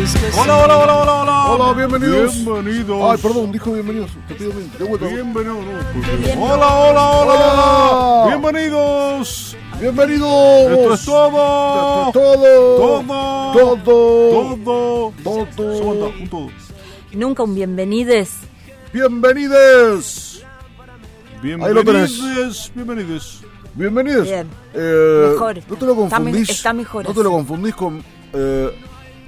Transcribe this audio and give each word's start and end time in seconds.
Hola, 0.00 0.56
hola, 0.64 0.78
hola, 0.78 0.96
hola, 0.96 1.14
hola. 1.20 1.46
Hola, 1.50 1.72
bienvenidos. 1.74 2.34
Bienvenidos. 2.34 2.98
Ay, 3.02 3.18
perdón, 3.20 3.52
dijo 3.52 3.70
bienvenidos. 3.72 4.10
Te 4.28 4.34
pido 4.34 4.50
bien. 4.52 4.72
De 4.78 4.84
vuelta. 4.84 5.06
Bienvenidos. 5.08 5.56
no, 5.58 5.72
pues, 5.92 6.36
Hola, 6.38 6.74
hola, 6.74 7.10
hola, 7.10 7.34
Hola. 8.24 8.26
Bienvenidos. 8.28 9.56
Bienvenidos. 9.78 10.70
Esto 10.72 10.94
es 10.94 11.04
todo. 11.04 12.06
Esto 12.06 12.08
es 12.08 12.12
todo. 12.14 13.52
Todo. 13.52 13.76
Todo. 13.84 15.12
Todo. 15.22 15.46
Todo. 15.54 16.08
Un 16.18 16.28
todo. 16.30 16.46
Nunca 17.12 17.42
un 17.42 17.54
bienvenides. 17.54 18.30
Bienvenides. 18.94 20.42
Bienvenidos. 21.42 21.74
lo 21.74 21.92
tenés. 21.92 22.74
Bienvenidos. 22.74 23.42
Bienvenidos. 23.74 24.24
Bien. 24.24 24.48
Eh, 24.72 25.28
Mejor. 25.32 25.58
¿No 25.68 25.76
te 25.76 25.84
lo 25.84 25.92
Está 26.04 26.18
me- 26.18 26.24
confundís? 26.30 26.50
está 26.50 26.72
mejor 26.72 27.06
¿No 27.06 27.12
te 27.14 27.22
lo 27.22 27.30
confundís 27.30 27.74
con 27.74 28.02
eh, 28.32 28.70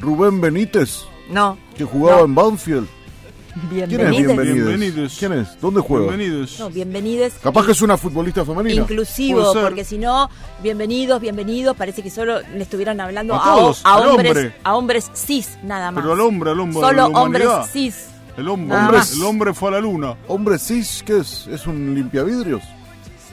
Rubén 0.02 0.40
Benítez, 0.40 1.04
No. 1.30 1.56
que 1.76 1.84
jugaba 1.84 2.18
No. 2.18 2.24
en 2.26 2.34
Banfield? 2.34 2.88
¿Quién 2.88 3.62
es 3.82 3.88
Bienvenides. 3.88 4.16
Bienvenides? 4.26 4.54
Bienvenides. 4.66 5.16
¿Quién 5.18 5.32
es? 5.34 5.60
¿Dónde 5.60 5.80
juega? 5.80 6.06
Bienvenidos. 6.08 6.58
No, 6.58 6.70
bienvenides. 6.70 7.34
Capaz 7.42 7.66
que 7.66 7.72
es 7.72 7.82
una 7.82 7.96
futbolista 7.98 8.44
femenina. 8.46 8.80
Inclusivo, 8.80 9.52
porque 9.52 9.84
si 9.84 9.98
no, 9.98 10.28
bienvenidos, 10.62 11.20
bienvenidos, 11.20 11.76
parece 11.76 12.02
que 12.02 12.08
solo 12.10 12.40
le 12.40 12.62
estuvieran 12.62 12.98
hablando 13.00 13.34
A 13.34 13.42
a, 13.52 13.54
todos, 13.56 13.80
a 13.84 13.94
al 13.94 14.08
hombres, 14.08 14.30
hombre. 14.30 14.54
a 14.64 14.74
hombres 14.74 15.10
cis, 15.14 15.58
nada 15.62 15.90
más. 15.90 16.02
Pero 16.02 16.14
al 16.14 16.20
hombre, 16.20 16.50
al 16.50 16.60
hombre. 16.60 16.80
Solo 16.80 17.06
hombres 17.08 17.48
cis. 17.70 18.06
El 18.38 18.48
hombre, 18.48 18.74
más. 18.76 19.12
el 19.12 19.22
hombre 19.22 19.52
fue 19.52 19.68
a 19.68 19.72
la 19.72 19.80
luna. 19.80 20.16
Hombre 20.28 20.58
cis, 20.58 21.02
¿qué 21.06 21.18
es? 21.18 21.46
¿Es 21.48 21.66
un 21.66 21.94
limpiavidrios? 21.94 22.62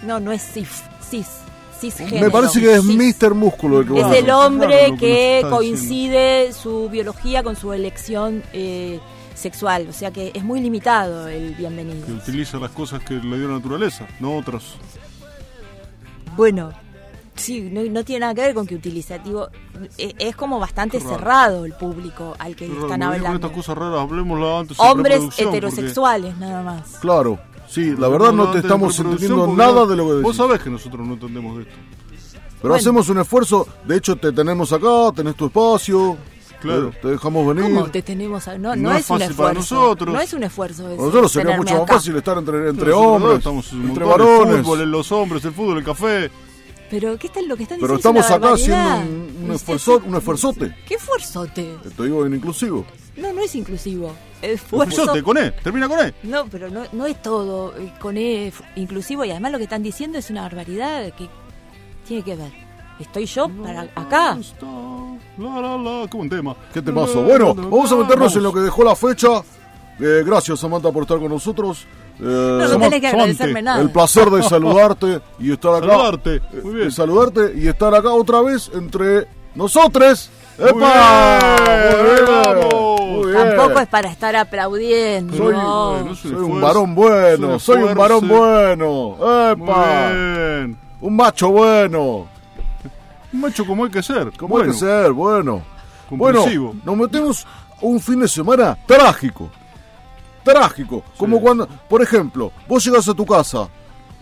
No, 0.04 0.20
no 0.20 0.33
es 0.33 0.42
cis, 0.54 0.83
cis, 1.09 1.28
cisgénero. 1.80 2.25
Me 2.25 2.31
parece 2.31 2.59
que 2.59 2.75
es 2.75 2.81
cis. 2.85 3.16
Mr. 3.22 3.33
Músculo 3.33 3.80
el 3.81 3.88
que 3.88 3.99
Es 3.99 4.23
el 4.23 4.30
hombre 4.30 4.91
que 4.91 5.41
que 5.41 5.47
coincide 5.49 6.53
su 6.53 6.89
biología 6.89 7.44
con 7.44 7.55
su 7.55 7.73
elección 7.73 8.44
eh, 8.53 8.99
sexual. 9.36 9.88
O 9.89 9.94
sea 9.94 10.11
que 10.11 10.31
es 10.33 10.44
muy 10.44 10.59
limitado 10.61 11.27
el 11.27 11.55
bienvenido. 11.55 12.05
Que 12.05 12.11
utiliza 12.13 12.58
las 12.58 12.71
cosas 12.71 13.02
que 13.03 13.16
le 13.16 13.38
dio 13.38 13.47
la 13.47 13.55
naturaleza, 13.55 14.05
no 14.19 14.38
otras. 14.38 14.63
Bueno, 16.36 16.71
sí, 17.36 17.61
no, 17.71 17.81
no 17.83 18.03
tiene 18.03 18.21
nada 18.21 18.33
que 18.33 18.41
ver 18.41 18.53
con 18.53 18.66
que 18.67 18.75
utilizativo. 18.75 19.49
Es, 19.97 20.14
es 20.17 20.36
como 20.36 20.59
bastante 20.59 20.99
cerrado 20.99 21.66
el 21.66 21.73
público 21.73 22.36
al 22.39 22.55
que 22.55 22.66
están 22.66 23.03
hablando. 23.03 23.36
estas 23.36 23.52
cosas 23.52 23.77
raras, 23.77 23.99
hablemosla 24.02 24.59
antes. 24.59 24.80
Hombres 24.80 25.17
preproducción, 25.17 25.45
porque- 25.52 25.58
heterosexuales, 25.58 26.38
nada 26.38 26.64
más. 26.64 26.97
Claro, 27.02 27.39
sí, 27.70 27.95
la 27.98 28.08
verdad 28.09 28.31
no 28.34 28.52
te 28.52 28.59
estamos 28.59 28.98
entendiendo 29.00 29.48
nada 29.56 29.86
de 29.86 29.95
lo 29.95 30.06
que 30.06 30.12
decís. 30.12 30.23
Vos 30.23 30.36
sabés 30.36 30.59
que 30.62 30.70
nosotros 30.70 31.06
no 31.08 31.14
entendemos 31.14 31.58
de 31.58 31.64
esto. 31.64 31.76
Pero 32.61 32.73
Bueno. 32.73 32.76
hacemos 32.76 33.08
un 33.09 33.20
esfuerzo, 33.20 33.67
de 33.86 33.95
hecho 33.98 34.16
te 34.17 34.31
tenemos 34.34 34.73
acá, 34.73 35.11
tenés 35.16 35.36
tu 35.36 35.45
espacio, 35.45 36.17
Claro. 36.59 36.89
eh, 36.89 36.98
te 37.02 37.08
dejamos 37.08 37.48
venir. 37.56 37.73
¿Cómo 37.73 37.89
te 37.89 38.02
tenemos? 38.02 38.45
a- 38.50 38.58
No, 38.58 38.76
no, 38.76 38.81
No 38.89 38.92
es, 38.92 39.06
es 39.06 39.09
un 39.09 39.20
fácil 39.20 39.36
para 39.36 39.52
esfuerzo. 39.52 39.76
nosotros. 39.76 40.14
No 40.14 40.20
es 40.20 40.34
un 40.34 40.44
esfuerzo. 40.44 40.84
Para 40.84 40.95
nosotros 40.98 41.31
sería 41.31 41.56
mucho 41.56 41.73
más 41.76 41.84
acá. 41.84 41.94
fácil 41.94 42.16
estar 42.17 42.38
entre, 42.38 42.70
entre 42.70 42.92
hombres, 42.92 43.38
estamos 43.38 43.72
entre 43.72 43.88
montón, 44.06 44.09
varones. 44.09 44.56
El 44.58 44.64
fútbol, 44.66 44.92
los 44.92 45.11
hombres, 45.14 45.45
el 45.45 45.54
fútbol, 45.54 45.77
el 45.77 45.83
café. 45.86 46.30
Pero 46.92 47.17
¿qué 47.17 47.30
tal 47.30 47.48
lo 47.48 47.55
que 47.55 47.64
están 47.64 47.80
Pero 47.80 47.95
diciendo? 47.95 48.20
estamos 48.20 48.26
es 48.26 48.30
una 48.30 48.48
acá 48.48 48.55
haciendo 48.55 49.14
un, 49.39 49.43
un 49.45 49.49
Es- 49.52 49.55
esfuerzo, 49.58 49.98
es- 49.99 50.04
un 50.05 50.16
esfuerzote. 50.16 50.76
¿Qué 50.86 50.95
esfuerzote? 50.95 51.77
Te 51.95 52.04
digo 52.04 52.26
en 52.26 52.33
inclusivo. 52.33 52.86
No, 53.19 53.33
no 53.33 53.41
es 53.41 53.53
inclusivo. 53.55 54.13
Esfuerzo. 54.41 54.89
Esfuerzote, 55.02 55.23
con 55.23 55.37
E, 55.37 55.52
termina 55.52 55.87
con 55.89 55.99
E. 55.99 56.13
No, 56.23 56.45
pero 56.45 56.69
no, 56.69 56.83
no 56.93 57.05
es 57.05 57.21
todo 57.21 57.75
eh, 57.77 57.91
con 57.99 58.15
E 58.17 58.52
inclusivo 58.75 59.25
y 59.25 59.31
además 59.31 59.52
lo 59.52 59.57
que 59.57 59.65
están 59.65 59.83
diciendo 59.83 60.17
es 60.17 60.30
una 60.30 60.43
barbaridad 60.43 61.11
que 61.13 61.27
tiene 62.07 62.23
que 62.23 62.35
ver. 62.35 62.52
Estoy 62.99 63.25
yo 63.25 63.47
para 63.49 63.81
acá. 63.95 64.37
La, 65.37 65.61
la, 65.61 65.77
la, 65.77 66.07
qué 66.09 66.17
buen 66.17 66.30
tema. 66.30 66.55
¿Qué 66.73 66.81
te 66.81 66.91
pasó? 66.91 67.21
Bueno, 67.23 67.53
vamos 67.53 67.91
a 67.91 67.95
meternos 67.95 68.35
en 68.35 68.43
lo 68.43 68.52
que 68.53 68.59
dejó 68.59 68.83
la 68.83 68.95
fecha. 68.95 69.27
Eh, 69.99 70.23
gracias 70.25 70.59
Samantha 70.59 70.91
por 70.91 71.03
estar 71.03 71.17
con 71.19 71.30
nosotros. 71.30 71.86
Eh, 72.19 72.23
No, 72.23 72.67
no 72.67 72.80
tenés 72.80 72.99
que 73.01 73.07
agradecerme 73.07 73.61
nada. 73.61 73.81
el 73.81 73.89
placer 73.91 74.30
de 74.30 74.43
saludarte 74.49 75.21
y 75.39 75.51
estar 75.51 75.75
acá. 75.75 75.87
Saludarte, 75.87 76.41
muy 76.63 76.73
Eh, 76.73 76.75
bien. 76.77 76.91
saludarte 76.91 77.53
y 77.57 77.67
estar 77.67 77.93
acá 77.95 78.11
otra 78.11 78.41
vez 78.41 78.69
entre 78.73 79.27
nosotros. 79.55 80.30
Muy 80.57 80.69
¡Epa! 80.69 81.55
bien, 81.65 82.05
Muy 82.05 82.15
bien, 82.15 82.25
vamos. 82.27 82.55
muy 82.55 82.63
bien. 82.69 82.79
Tampoco 83.44 83.80
es 83.80 83.88
para 83.88 84.10
estar 84.10 84.36
aplaudiendo. 84.36 85.36
Soy, 85.38 85.54
no. 85.54 85.92
bueno, 85.92 86.05
un 86.11 86.16
soy 86.16 86.32
un 86.33 86.61
varón 86.61 86.95
bueno, 86.95 87.60
soy 87.60 87.83
un 87.83 87.95
varón 87.95 88.27
bueno. 88.27 89.16
¡Epa! 89.52 90.08
Bien. 90.11 90.77
Un 91.02 91.16
macho 91.16 91.49
bueno. 91.49 92.28
Un 93.32 93.42
macho 93.42 93.66
como 93.66 93.86
hay 93.86 93.92
que 93.92 94.02
ser. 94.04 94.32
Como 94.38 94.49
bueno, 94.55 94.66
hay 94.72 94.72
que 94.73 94.80
ser, 94.86 95.11
bueno. 95.11 95.61
Bueno, 96.10 96.44
nos 96.83 96.98
metemos 96.98 97.45
un 97.82 97.99
fin 97.99 98.20
de 98.20 98.28
semana 98.28 98.78
trágico. 98.88 99.49
Trágico. 100.44 101.04
Como 101.17 101.39
cuando, 101.39 101.67
por 101.67 102.02
ejemplo, 102.02 102.52
vos 102.67 102.83
llegas 102.83 103.08
a 103.08 103.14
tu 103.14 103.26
casa 103.26 103.67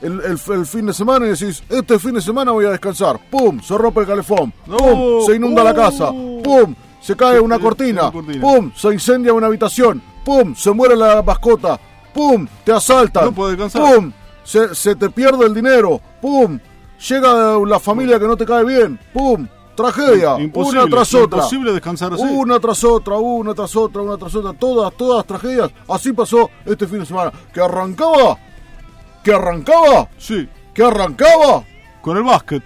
el, 0.01 0.19
el- 0.22 0.53
el 0.53 0.66
fin 0.66 0.85
de 0.88 0.94
semana 0.94 1.25
y 1.25 1.29
decís, 1.29 1.63
este 1.69 1.97
fin 2.00 2.13
de 2.16 2.22
semana 2.22 2.51
voy 2.51 2.66
a 2.66 2.72
descansar. 2.72 3.17
¡Pum! 3.31 3.61
Se 3.61 3.77
rompe 3.77 4.01
el 4.01 4.07
calefón. 4.07 4.53
No. 4.66 4.77
¡Pum! 4.77 5.25
Se 5.25 5.35
inunda 5.35 5.63
la 5.63 5.72
Oh. 5.72 5.75
casa. 5.75 6.11
¡Pum! 6.11 6.75
Se 6.99 7.15
cae 7.15 7.39
una 7.39 7.59
cortina. 7.59 8.11
¡Pum! 8.11 8.71
Se 8.75 8.87
incendia 8.89 9.33
una 9.33 9.47
habitación. 9.47 10.01
¡Pum! 10.25 10.55
Se 10.55 10.71
muere 10.71 10.95
la 10.95 11.21
mascota. 11.21 11.79
¡Pum! 12.13 12.47
Te 12.63 12.71
asaltan. 12.71 13.33
No 13.35 13.47
descansar. 13.47 13.95
¡Pum! 13.95 14.11
Se, 14.43 14.73
se 14.75 14.95
te 14.95 15.09
pierde 15.09 15.45
el 15.45 15.53
dinero. 15.53 16.01
¡Pum! 16.21 16.59
Llega 17.09 17.57
la 17.65 17.79
familia 17.79 18.19
que 18.19 18.25
no 18.27 18.35
te 18.35 18.45
cae 18.45 18.63
bien. 18.65 18.99
¡Pum! 19.13 19.47
Tragedia. 19.75 20.39
Imposible, 20.39 20.81
una 20.85 20.89
tras 20.89 21.13
otra. 21.13 21.37
imposible 21.37 21.71
descansar 21.71 22.11
así. 22.13 22.23
Una 22.23 22.59
tras 22.59 22.83
otra, 22.83 23.17
una 23.17 23.53
tras 23.53 23.75
otra, 23.75 24.01
una 24.01 24.17
tras 24.17 24.33
otra. 24.33 24.53
Todas, 24.53 24.91
todas 24.95 25.23
tragedias. 25.25 25.69
Así 25.87 26.11
pasó 26.13 26.49
este 26.65 26.87
fin 26.87 26.99
de 26.99 27.05
semana. 27.05 27.31
Que 27.53 27.61
arrancaba. 27.61 28.39
Que 29.23 29.33
arrancaba. 29.33 30.09
Sí, 30.17 30.49
Que 30.73 30.83
arrancaba. 30.83 31.63
con 32.01 32.17
el 32.17 32.23
básquet. 32.23 32.63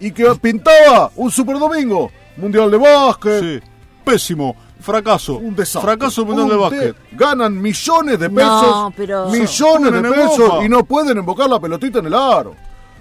Y 0.00 0.12
que 0.12 0.26
pintaba 0.40 1.10
un 1.16 1.30
super 1.30 1.58
domingo. 1.58 2.10
Mundial 2.38 2.70
de 2.70 2.76
básquet. 2.78 3.40
Sí. 3.40 3.60
Pésimo. 4.04 4.56
Fracaso. 4.80 5.34
Un 5.38 5.54
desastre. 5.56 5.82
Fracaso 5.90 6.24
mundial 6.24 6.44
Un 6.44 6.48
de 6.50 6.54
de- 6.54 6.60
básquet. 6.92 6.96
Ganan 7.12 7.60
millones 7.60 8.18
de 8.18 8.28
No, 8.28 8.34
pesos. 8.36 8.92
pero- 8.96 9.28
Millones 9.28 9.92
de 10.02 10.10
pesos 10.10 10.64
y 10.64 10.68
no 10.68 10.84
pueden 10.84 11.18
embocar 11.18 11.50
la 11.50 11.58
pelotita 11.60 11.98
en 11.98 12.06
el 12.06 12.14
aro. 12.14 12.54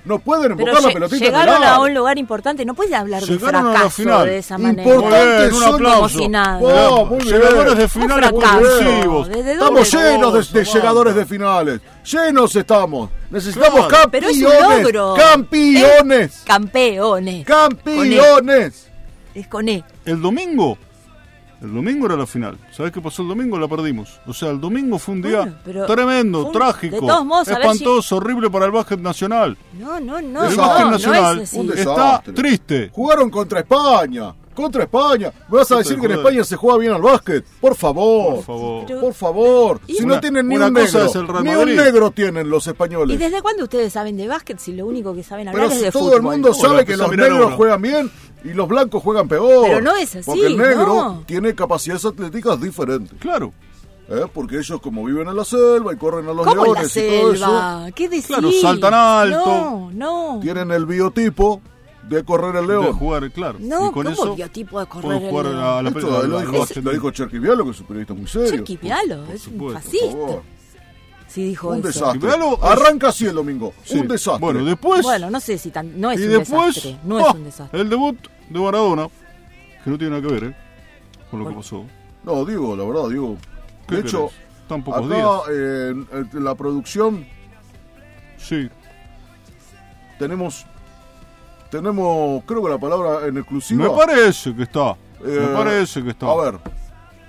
No 0.06 0.20
pueden 0.20 0.56
Pero 0.56 0.70
embocar 0.70 0.81
la 0.88 0.94
pelotita 0.94 1.18
en 1.18 1.24
el 1.36 1.40
llegaron 1.42 1.64
aro. 1.64 1.75
a 1.75 1.80
un 1.86 1.94
lugar 1.94 2.18
importante. 2.18 2.66
No 2.66 2.74
puedes 2.74 2.94
hablar 2.94 3.22
de 3.22 3.28
Llegaron 3.28 3.62
a 3.62 3.64
la 3.66 3.72
fracaso 3.74 3.90
final. 4.03 4.25
de 4.25 4.38
esa 4.38 4.58
manera. 4.58 4.84
Importante. 4.90 5.25
Muy 5.28 5.36
bien, 5.50 5.54
un 5.54 5.64
aplauso. 5.75 6.19
Oh, 6.62 7.06
muy 7.06 7.18
bien. 7.19 7.34
Llegadores 7.36 7.78
de 7.78 7.88
finales 7.90 8.31
compulsivos. 8.31 9.30
Estamos 9.30 9.92
llenos 9.94 10.52
de, 10.54 10.59
de 10.59 10.66
llegadores 10.66 11.16
de 11.16 11.25
finales. 11.25 11.81
Llenos 12.12 12.56
estamos. 12.56 13.09
Necesitamos 13.30 13.88
Claro. 13.88 14.09
Pero 14.09 14.30
es 14.30 14.38
un 14.38 14.44
campeones. 14.44 14.84
logro. 14.84 15.14
Campeones. 15.16 16.42
Campeones. 16.46 17.46
Campeones. 17.46 18.88
Es 19.38 19.48
con 19.48 19.70
E. 19.70 19.84
El 20.03 20.20
domingo. 20.20 20.80
El 21.62 21.72
domingo 21.72 22.07
era 22.07 22.16
la 22.16 22.25
final. 22.25 22.57
¿Sabes 22.72 22.92
qué 22.92 23.00
pasó 23.00 23.22
el 23.22 23.28
domingo? 23.28 23.60
La 23.60 23.68
perdimos. 23.68 24.19
O 24.25 24.34
sea, 24.34 24.50
el 24.50 24.60
domingo 24.60 24.98
fue 24.98 25.13
un 25.13 25.22
día 25.22 25.39
Bueno, 25.42 25.56
pero 25.63 25.86
tremendo, 25.86 26.48
un- 26.48 26.51
trágico, 26.51 27.01
modos, 27.24 27.48
espantoso, 27.48 28.18
horrible 28.18 28.50
para 28.50 28.66
el 28.66 28.72
básquet 28.72 29.00
nacional. 29.00 29.56
No, 29.74 30.00
no, 30.00 30.19
no. 30.22 30.44
el 30.44 30.56
básquet 30.56 30.86
no, 30.86 30.92
nacional 30.92 31.36
no 31.36 31.42
es 31.44 31.50
así. 31.50 31.60
Un 31.60 31.78
está 31.78 32.24
triste. 32.34 32.89
Jugaron 32.92 33.30
contra 33.30 33.60
España. 33.60 34.34
Contra 34.57 34.83
España. 34.83 35.31
¿Me 35.50 35.57
vas 35.59 35.71
a 35.71 35.77
decir 35.77 36.00
que 36.00 36.07
en. 36.07 36.13
España 36.13 36.44
se 36.44 36.56
juega 36.56 36.80
bien 36.80 36.92
al 36.94 37.01
básquet? 37.04 37.45
Por 37.62 37.75
favor. 37.75 38.38
Por 38.38 38.44
favor. 38.44 38.83
Pero- 38.88 39.01
Por 39.01 39.13
favor. 39.13 39.81
Y- 39.86 39.94
Si 39.98 40.04
Una- 40.04 40.15
no 40.15 40.19
tienen 40.21 40.48
ni 40.48 40.56
una 40.56 40.65
un 40.68 40.74
cosa 40.74 40.86
negro. 40.98 41.06
es 41.09 41.15
el 41.15 41.27
Real 41.27 41.44
Ni 41.44 41.50
un 41.56 41.75
negro 41.75 42.09
tienen 42.12 42.50
los 42.50 42.65
¿Y 42.65 42.69
españoles. 42.71 43.19
desde 43.19 43.42
cuándo 43.44 43.63
ustedes 43.65 43.94
saben 43.94 44.18
de 44.18 44.27
básquet 44.27 44.57
si 44.57 44.74
lo 44.74 44.88
único 44.88 45.13
que 45.13 45.21
saben 45.21 45.48
hablar 45.48 45.65
Pero 45.68 45.75
es 45.75 45.81
de 45.83 45.92
todo 45.92 46.04
fútbol? 46.06 46.15
el 46.18 46.21
mundo 46.24 46.50
Hola, 46.50 46.69
sabe 46.69 46.86
que 46.86 46.98
los 46.98 47.12
negros 47.15 47.54
juegan 47.54 47.81
bien 47.83 48.12
y 48.44 48.50
los 48.54 48.68
blancos 48.68 49.04
juegan 49.04 49.27
peor. 49.27 49.65
Pero 49.68 49.81
no 49.81 49.95
es 49.95 50.15
así, 50.15 50.25
Porque 50.25 50.48
el 50.48 50.57
negro 50.57 50.86
no. 50.88 51.24
tiene 51.27 51.53
capacidades 51.53 52.03
atléticas 52.06 52.60
diferentes. 52.60 53.18
Claro. 53.19 53.53
¿eh? 54.10 54.25
Porque 54.33 54.57
ellos 54.57 54.80
como 54.81 55.03
viven 55.06 55.27
en 55.27 55.36
la 55.36 55.44
selva 55.45 55.94
y 55.94 55.98
corren 55.98 56.27
a 56.30 56.33
los 56.33 56.48
¿Cómo 56.48 56.65
en 56.65 56.71
leones 56.74 56.95
la 56.95 57.01
y 57.03 57.10
todo 57.21 57.33
eso? 57.33 57.86
¿Qué 57.94 58.10
decís? 58.10 58.27
Claro, 58.27 58.50
saltan 58.60 58.94
alto. 58.94 59.45
No, 59.45 59.92
no. 59.94 60.39
tienen 60.42 60.71
el 60.71 60.86
biotipo 60.86 61.62
de 62.09 62.24
correr 62.24 62.56
el 62.56 62.68
de 62.68 62.74
león. 62.74 62.94
jugar, 62.94 63.30
claro. 63.31 63.57
No, 63.59 63.89
y 63.89 63.92
con 63.92 64.04
¿cómo 64.06 64.09
eso 64.09 64.36
biotipo 64.36 64.80
de 64.80 64.86
correr 64.86 65.24
el 65.24 65.30
jugar 65.30 65.45
león? 65.48 65.57
a 65.59 65.81
la 65.81 65.89
Esto 65.89 66.00
lo 66.27 66.38
al 66.38 66.42
dijo, 66.45 66.59
básquet. 66.59 66.83
lo 66.83 66.92
dijo 66.92 67.12
Cherky 67.12 67.39
Vialo, 67.39 67.65
que 67.65 67.71
es 67.71 67.80
un 67.81 67.86
periodista 67.88 68.13
muy 68.13 68.27
serio. 68.27 68.50
Cherky 68.50 68.77
Pialo, 68.77 69.24
es 69.25 69.30
un 69.48 69.54
supuesto, 69.54 69.57
Por 69.65 69.74
fascista. 69.74 70.12
favor. 70.12 70.44
Si 71.27 71.44
dijo 71.44 71.68
Un 71.69 71.80
eso. 71.80 71.88
desastre. 71.88 72.19
Vialo 72.19 72.54
es- 72.56 72.63
Arranca 72.63 73.09
así 73.09 73.25
el 73.25 73.36
domingo. 73.36 73.74
Sí. 73.83 73.98
Un 74.00 74.07
desastre. 74.07 74.39
Bueno, 74.39 74.63
después. 74.63 75.01
Bueno, 75.04 75.30
no 75.30 75.39
sé 75.42 75.57
si 75.57 75.69
tan, 75.71 76.00
no 76.00 76.09
es 76.12 76.19
y 76.19 76.24
un 76.24 76.30
después. 76.39 76.75
desastre. 76.75 76.98
No 77.04 77.18
ah, 77.18 77.25
es 77.30 77.36
un 77.36 77.44
desastre. 77.44 77.81
El 77.81 77.89
debut 77.89 78.18
de 78.50 78.60
Maradona. 78.60 79.10
Que 79.83 79.89
no 79.89 79.98
tiene 79.98 80.15
nada 80.18 80.27
que 80.27 80.33
ver, 80.33 80.44
¿eh? 80.45 80.56
Con 81.30 81.42
lo 81.44 81.50
que 81.50 81.56
pasó. 81.56 81.83
No, 82.24 82.45
digo, 82.45 82.75
la 82.77 82.86
verdad, 82.86 83.10
digo. 83.10 83.38
¿Qué 83.88 83.95
De 83.95 84.01
hecho, 84.01 84.30
pocos 84.69 84.95
acá 85.06 85.15
días. 85.15 85.30
eh, 85.51 85.89
en, 86.13 86.30
en 86.33 86.44
la 86.44 86.56
producción 86.56 87.25
Sí. 88.38 88.69
tenemos. 90.19 90.65
Tenemos, 91.69 92.44
creo 92.46 92.64
que 92.64 92.69
la 92.69 92.78
palabra 92.78 93.28
en 93.28 93.38
exclusiva. 93.38 93.84
Me 93.84 93.90
parece 93.96 94.56
que 94.56 94.64
está. 94.64 94.96
Me 95.24 95.34
Eh, 95.34 95.50
parece 95.54 96.04
que 96.04 96.10
está. 96.12 96.28
A 96.31 96.36
ver, 96.36 96.60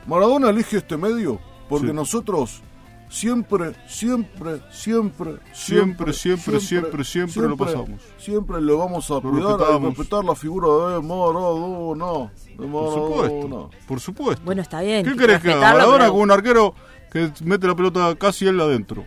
Maradona 0.07 0.51
elige 0.51 0.77
este 0.77 0.97
medio 0.97 1.41
porque 1.69 1.89
Sí. 1.89 1.93
nosotros 1.93 2.63
siempre, 3.09 3.73
siempre, 3.89 4.61
siempre, 4.71 5.39
Siempre, 5.53 6.13
siempre, 6.13 6.61
siempre, 6.61 7.05
siempre 7.05 7.43
lo 7.49 7.57
pasamos. 7.57 8.01
Siempre 8.19 8.61
le 8.61 8.73
vamos 8.75 9.11
a 9.11 9.15
Lo 9.15 9.23
cuidar, 9.23 9.61
a 9.63 9.79
respetar 9.79 10.25
la 10.25 10.35
figura 10.35 10.69
de 10.95 11.01
Maradona. 11.03 12.31
De 12.47 12.57
Por 12.57 12.67
Maradona. 12.69 12.93
supuesto. 12.95 13.71
Por 13.89 14.01
supuesto. 14.01 14.43
Bueno, 14.45 14.63
está 14.63 14.81
bien. 14.83 15.05
¿Qué 15.05 15.13
que 15.13 15.17
querés 15.19 15.41
que 15.43 15.53
haga? 15.53 15.73
Maradona 15.73 15.99
pero- 15.99 16.13
con 16.13 16.21
un 16.23 16.31
arquero 16.31 16.75
que 17.11 17.33
mete 17.45 17.67
la 17.67 17.75
pelota 17.75 18.15
casi 18.17 18.47
él 18.47 18.61
adentro. 18.61 19.05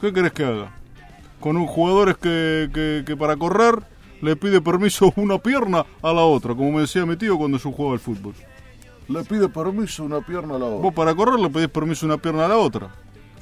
¿Qué 0.00 0.12
querés 0.12 0.32
que 0.32 0.44
haga? 0.44 0.74
Con 1.40 1.56
un 1.56 1.66
jugadores 1.66 2.16
que, 2.18 2.68
que, 2.74 3.04
que 3.06 3.16
para 3.16 3.36
correr 3.36 3.78
le 4.20 4.36
pide 4.36 4.60
permiso 4.60 5.12
una 5.16 5.38
pierna 5.38 5.84
a 6.02 6.12
la 6.12 6.22
otra, 6.22 6.54
como 6.54 6.72
me 6.72 6.82
decía 6.82 7.04
mi 7.06 7.16
tío 7.16 7.36
cuando 7.38 7.58
yo 7.58 7.70
jugaba 7.72 7.94
al 7.94 8.00
fútbol. 8.00 8.34
Le 9.08 9.24
pide 9.24 9.48
permiso 9.48 10.04
una 10.04 10.20
pierna 10.20 10.56
a 10.56 10.58
la 10.58 10.66
otra. 10.66 10.82
Vos 10.82 10.94
para 10.94 11.14
correr 11.14 11.38
le 11.40 11.48
pedís 11.48 11.68
permiso 11.68 12.04
una 12.06 12.18
pierna 12.18 12.44
a 12.44 12.48
la 12.48 12.56
otra. 12.58 12.94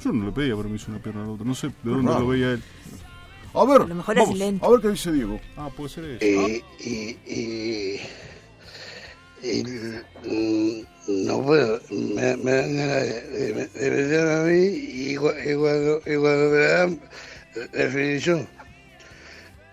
Yo 0.03 0.11
no 0.13 0.25
le 0.27 0.31
pedía 0.31 0.55
permiso 0.55 0.91
una 0.91 0.99
pierna 0.99 1.23
a 1.23 1.25
la 1.25 1.31
otra, 1.31 1.45
no 1.45 1.55
sé 1.55 1.67
de 1.67 1.73
dónde 1.83 2.07
raro. 2.11 2.21
lo 2.21 2.27
veía 2.29 2.51
él. 2.51 2.63
A 3.53 3.65
ver, 3.65 3.81
A 3.81 3.85
lo 3.87 3.95
mejor 3.95 4.17
es 4.17 4.23
vamos, 4.23 4.37
lento. 4.39 4.65
a 4.65 4.69
ver 4.71 4.81
qué 4.81 4.89
dice 4.89 5.11
Diego. 5.11 5.39
Ah, 5.57 5.69
puede 5.75 5.89
ser 5.89 6.03
eso. 6.05 6.25
y, 6.25 6.63
y, 6.79 7.17
y, 7.25 7.99
y, 9.43 9.63
mm, 10.27 11.25
no 11.25 11.41
puedo, 11.41 11.79
me, 11.89 12.37
me 12.37 12.51
dan 12.51 12.75
ganas 12.77 13.01
de, 13.03 13.21
de, 13.21 13.53
de 13.53 13.91
meterme 13.91 14.33
a 14.33 14.43
mí 14.43 14.67
y, 14.67 15.15
cu- 15.15 15.31
y 15.31 15.55
cuando, 15.55 15.97
y 16.05 16.15
cuando 16.17 16.49
me 16.51 16.57
la 16.59 16.67
dan, 16.77 17.01
definición. 17.73 18.47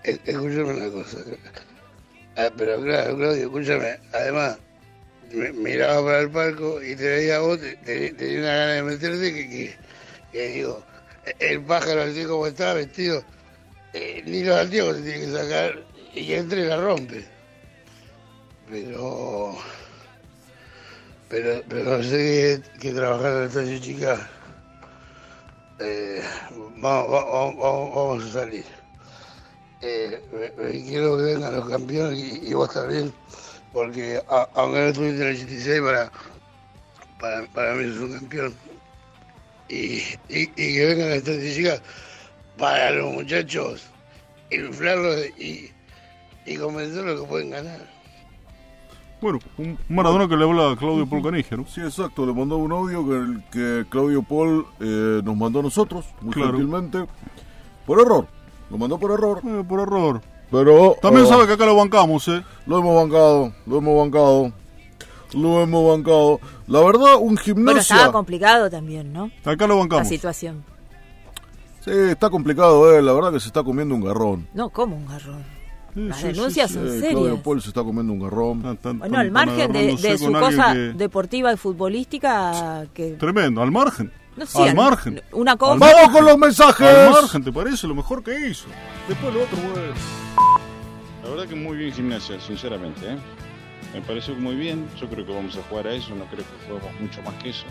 Escúchame 0.04 0.64
una 0.74 0.90
cosa. 0.90 1.18
Ah, 2.36 2.50
pero 2.56 2.80
claro, 2.82 3.16
Claudio, 3.16 3.44
escúchame, 3.44 3.98
además, 4.12 4.58
miraba 5.54 6.04
para 6.04 6.20
el 6.20 6.30
palco 6.30 6.82
y 6.82 6.94
te 6.96 7.08
veía 7.08 7.36
a 7.36 7.40
vos, 7.40 7.60
te- 7.60 7.76
te- 7.76 8.12
tenía 8.12 8.38
una 8.40 8.48
gana 8.56 8.72
de 8.72 8.82
meterte 8.82 9.32
que, 10.32 10.48
digo, 10.48 10.84
el 11.38 11.60
pájaro 11.62 12.02
así 12.02 12.24
como 12.24 12.46
estaba 12.46 12.74
vestido, 12.74 13.24
eh, 13.92 14.22
ni 14.26 14.42
los 14.42 14.58
antiguos 14.58 14.96
se 14.96 15.02
tiene 15.02 15.20
que 15.26 15.32
sacar 15.32 15.82
y 16.14 16.32
entre 16.34 16.62
y 16.62 16.64
la 16.66 16.76
rompe. 16.80 17.24
Pero. 18.68 19.56
Pero, 21.28 21.62
pero 21.68 22.02
sé 22.02 22.62
que 22.80 22.92
trabajar 22.92 23.32
en 23.32 23.40
la 23.40 23.46
estación 23.46 23.80
chica. 23.80 24.30
eh, 25.78 26.22
vamos, 26.76 27.10
vamos, 27.10 27.56
vamos- 27.56 27.94
vamos 27.94 28.24
a 28.24 28.32
salir. 28.40 28.64
Eh, 29.86 30.18
me- 30.32 30.64
me 30.64 30.82
quiero 30.84 31.16
que 31.18 31.22
vengan 31.24 31.54
los 31.56 31.68
campeones 31.68 32.18
y, 32.18 32.48
y 32.48 32.54
vos 32.54 32.72
también, 32.72 33.12
porque 33.72 34.18
a- 34.30 34.48
aunque 34.54 34.78
no 34.78 34.86
estuviste 34.86 35.16
en 35.22 35.28
el 35.28 35.34
86, 35.36 35.80
para, 35.82 36.10
para, 37.20 37.46
para 37.52 37.74
mí 37.74 37.84
es 37.84 37.98
un 37.98 38.12
campeón. 38.18 38.54
Y, 39.68 39.96
y, 40.28 40.42
y 40.56 40.74
que 40.74 40.86
vengan 40.86 41.08
las 41.10 41.18
estadísticas 41.18 41.82
para 42.56 42.90
los 42.92 43.12
muchachos, 43.12 43.82
inflarlos 44.50 45.26
y, 45.38 45.70
y 46.46 46.56
convencerlos 46.56 47.20
que 47.20 47.26
pueden 47.26 47.50
ganar. 47.50 47.92
Bueno, 49.20 49.38
un 49.56 49.78
Maradona 49.88 50.28
que 50.28 50.36
le 50.36 50.44
habla 50.44 50.72
a 50.72 50.76
Claudio 50.76 51.06
Polcanigio, 51.06 51.56
¿no? 51.58 51.66
Sí, 51.66 51.80
exacto, 51.80 52.26
le 52.26 52.32
mandó 52.34 52.56
un 52.58 52.72
audio 52.72 53.42
que, 53.50 53.86
Claudio 53.88 54.22
Paul 54.22 54.66
eh, 54.80 55.20
nos 55.24 55.36
mandó 55.36 55.60
a 55.60 55.62
nosotros, 55.62 56.06
muy 56.20 56.32
Claro. 56.34 56.52
gentilmente, 56.52 57.06
por 57.86 58.00
error. 58.00 58.28
Lo 58.70 58.78
mandó 58.78 58.98
por 58.98 59.10
error, 59.12 59.40
Eh, 59.44 59.62
por 59.68 59.80
error. 59.80 60.20
pero... 60.50 60.96
También 61.02 61.26
ah, 61.26 61.28
sabe 61.28 61.46
que 61.46 61.52
acá 61.54 61.66
lo 61.66 61.76
bancamos, 61.76 62.26
¿eh? 62.28 62.42
Lo 62.66 62.78
hemos 62.78 62.96
bancado, 62.96 63.52
lo 63.66 63.78
hemos 63.78 63.98
bancado, 63.98 64.52
lo 65.34 65.62
hemos 65.62 65.88
bancado. 65.96 66.40
La 66.66 66.80
verdad, 66.80 67.14
un 67.16 67.34
Bueno, 67.34 67.40
gimnasia... 67.42 67.80
estaba 67.96 68.12
complicado 68.12 68.70
también, 68.70 69.12
¿no? 69.12 69.30
Acá 69.44 69.66
lo 69.66 69.74
La 69.74 69.80
bancamos. 69.80 70.08
situación. 70.08 70.64
sí, 71.84 71.90
está 71.92 72.30
complicado, 72.30 72.92
eh, 72.96 73.02
la 73.02 73.12
verdad 73.12 73.32
que 73.32 73.40
se 73.40 73.48
está 73.48 73.62
comiendo 73.62 73.94
un 73.94 74.02
garrón. 74.04 74.46
No, 74.54 74.70
como 74.70 74.96
un 74.96 75.06
garrón. 75.06 75.44
Sí, 75.94 76.00
Las 76.08 76.18
sí, 76.18 76.26
denuncias 76.28 76.68
sí, 76.70 76.74
son 76.74 76.86
Eh, 76.88 76.90
serias. 76.90 77.10
Claudio 77.12 77.42
Paul 77.42 77.62
se 77.62 77.68
está 77.68 77.84
comiendo 77.84 78.12
un 78.14 78.18
garrón. 78.20 78.62
Tan- 78.62 78.76
tan- 78.78 78.98
Bueno, 78.98 79.12
tan- 79.12 79.20
al 79.20 79.30
margen 79.30 79.72
de, 79.72 80.18
su 80.18 80.32
cosa 80.32 80.72
que- 80.72 80.78
deportiva 80.94 81.52
y 81.52 81.56
futbolística, 81.56 82.84
que 82.92 83.10
Tremendo, 83.12 83.62
al 83.62 83.70
margen. 83.70 84.10
No 84.36 84.46
sé, 84.46 84.62
al 84.62 84.68
al- 84.70 84.74
margen. 84.76 85.22
una 85.32 85.56
cosa. 85.56 85.78
¡Vamos 85.78 86.10
con 86.10 86.24
los 86.24 86.38
mensajes! 86.38 86.86
Al 86.86 87.10
margen, 87.10 87.44
¿te 87.44 87.52
parece 87.52 87.86
lo 87.86 87.94
mejor 87.94 88.22
que 88.22 88.48
hizo? 88.48 88.66
Después 89.08 89.32
lo 89.34 89.42
otro, 89.42 89.56
bueno. 89.58 89.92
La 91.22 91.30
verdad 91.30 91.46
que 91.46 91.54
muy 91.54 91.76
bien 91.76 91.92
gimnasia, 91.92 92.38
sinceramente. 92.40 93.00
¿eh? 93.12 93.16
Me 93.94 94.00
pareció 94.02 94.34
muy 94.34 94.54
bien. 94.56 94.88
Yo 95.00 95.08
creo 95.08 95.24
que 95.24 95.32
vamos 95.32 95.56
a 95.56 95.62
jugar 95.68 95.86
a 95.86 95.94
eso. 95.94 96.14
No 96.14 96.24
creo 96.26 96.44
que 96.44 96.66
juguemos 96.68 97.00
mucho 97.00 97.22
más 97.22 97.34
que 97.42 97.50
eso. 97.50 97.64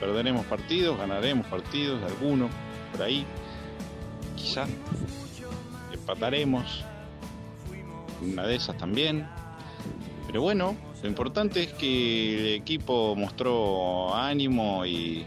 Perderemos 0.00 0.46
partidos, 0.46 0.96
ganaremos 0.98 1.46
partidos, 1.46 2.02
algunos 2.04 2.50
por 2.92 3.02
ahí. 3.02 3.26
Quizá. 4.36 4.64
Empataremos. 5.92 6.84
Una 8.22 8.44
de 8.46 8.54
esas 8.56 8.76
también. 8.78 9.28
Pero 10.26 10.40
bueno, 10.42 10.74
lo 11.02 11.08
importante 11.08 11.62
es 11.64 11.72
que 11.74 12.38
el 12.40 12.54
equipo 12.62 13.14
mostró 13.16 14.14
ánimo 14.14 14.84
y, 14.86 15.24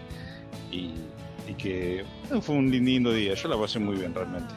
y, 0.77 1.51
y 1.51 1.53
que 1.55 2.05
bueno, 2.27 2.41
fue 2.41 2.55
un 2.55 2.69
lindo 2.69 3.11
día. 3.11 3.33
Yo 3.33 3.47
la 3.47 3.57
pasé 3.57 3.79
muy 3.79 3.95
bien 3.95 4.13
realmente. 4.13 4.53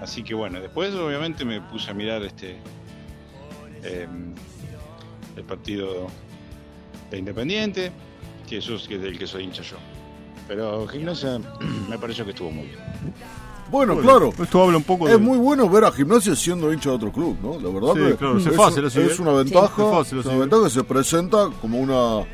Así 0.00 0.22
que 0.22 0.34
bueno, 0.34 0.60
después 0.60 0.94
obviamente 0.94 1.44
me 1.44 1.60
puse 1.60 1.90
a 1.90 1.94
mirar 1.94 2.22
este 2.22 2.56
em, 3.82 4.34
el 5.36 5.44
partido 5.44 6.06
de 7.10 7.18
Independiente, 7.18 7.90
que 8.48 8.58
eso 8.58 8.74
es 8.76 8.88
es 8.88 9.00
del 9.00 9.18
que 9.18 9.26
soy 9.26 9.44
hincha 9.44 9.62
yo. 9.62 9.76
Pero 10.46 10.86
Gimnasia 10.88 11.40
me 11.88 11.98
pareció 11.98 12.24
que 12.24 12.30
estuvo 12.30 12.50
muy 12.50 12.66
bien. 12.66 12.78
Bueno, 13.70 13.94
Bueno, 13.96 14.08
claro. 14.08 14.32
Esto 14.42 14.62
habla 14.62 14.78
un 14.78 14.82
poco 14.84 15.06
de. 15.06 15.14
Es 15.14 15.20
muy 15.20 15.36
bueno 15.36 15.68
ver 15.68 15.84
a 15.84 15.92
Gimnasia 15.92 16.34
siendo 16.34 16.72
hincha 16.72 16.90
de 16.90 16.96
otro 16.96 17.12
club, 17.12 17.36
¿no? 17.42 17.60
La 17.60 17.68
verdad 17.68 17.92
Sí, 17.94 18.10
que 18.12 18.16
claro, 18.16 18.38
es 18.38 18.46
es, 18.46 18.56
fácil 18.56 18.84
es 18.84 18.96
¿eh? 18.96 19.22
una 19.22 19.32
ventaja, 19.32 19.74
Sí. 19.76 19.82
Es 19.82 19.90
fácil 19.90 20.18
es 20.20 20.26
una 20.26 20.38
ventaja 20.38 20.64
que 20.64 20.70
se 20.70 20.84
presenta 20.84 21.50
como 21.60 21.78
una 21.78 22.24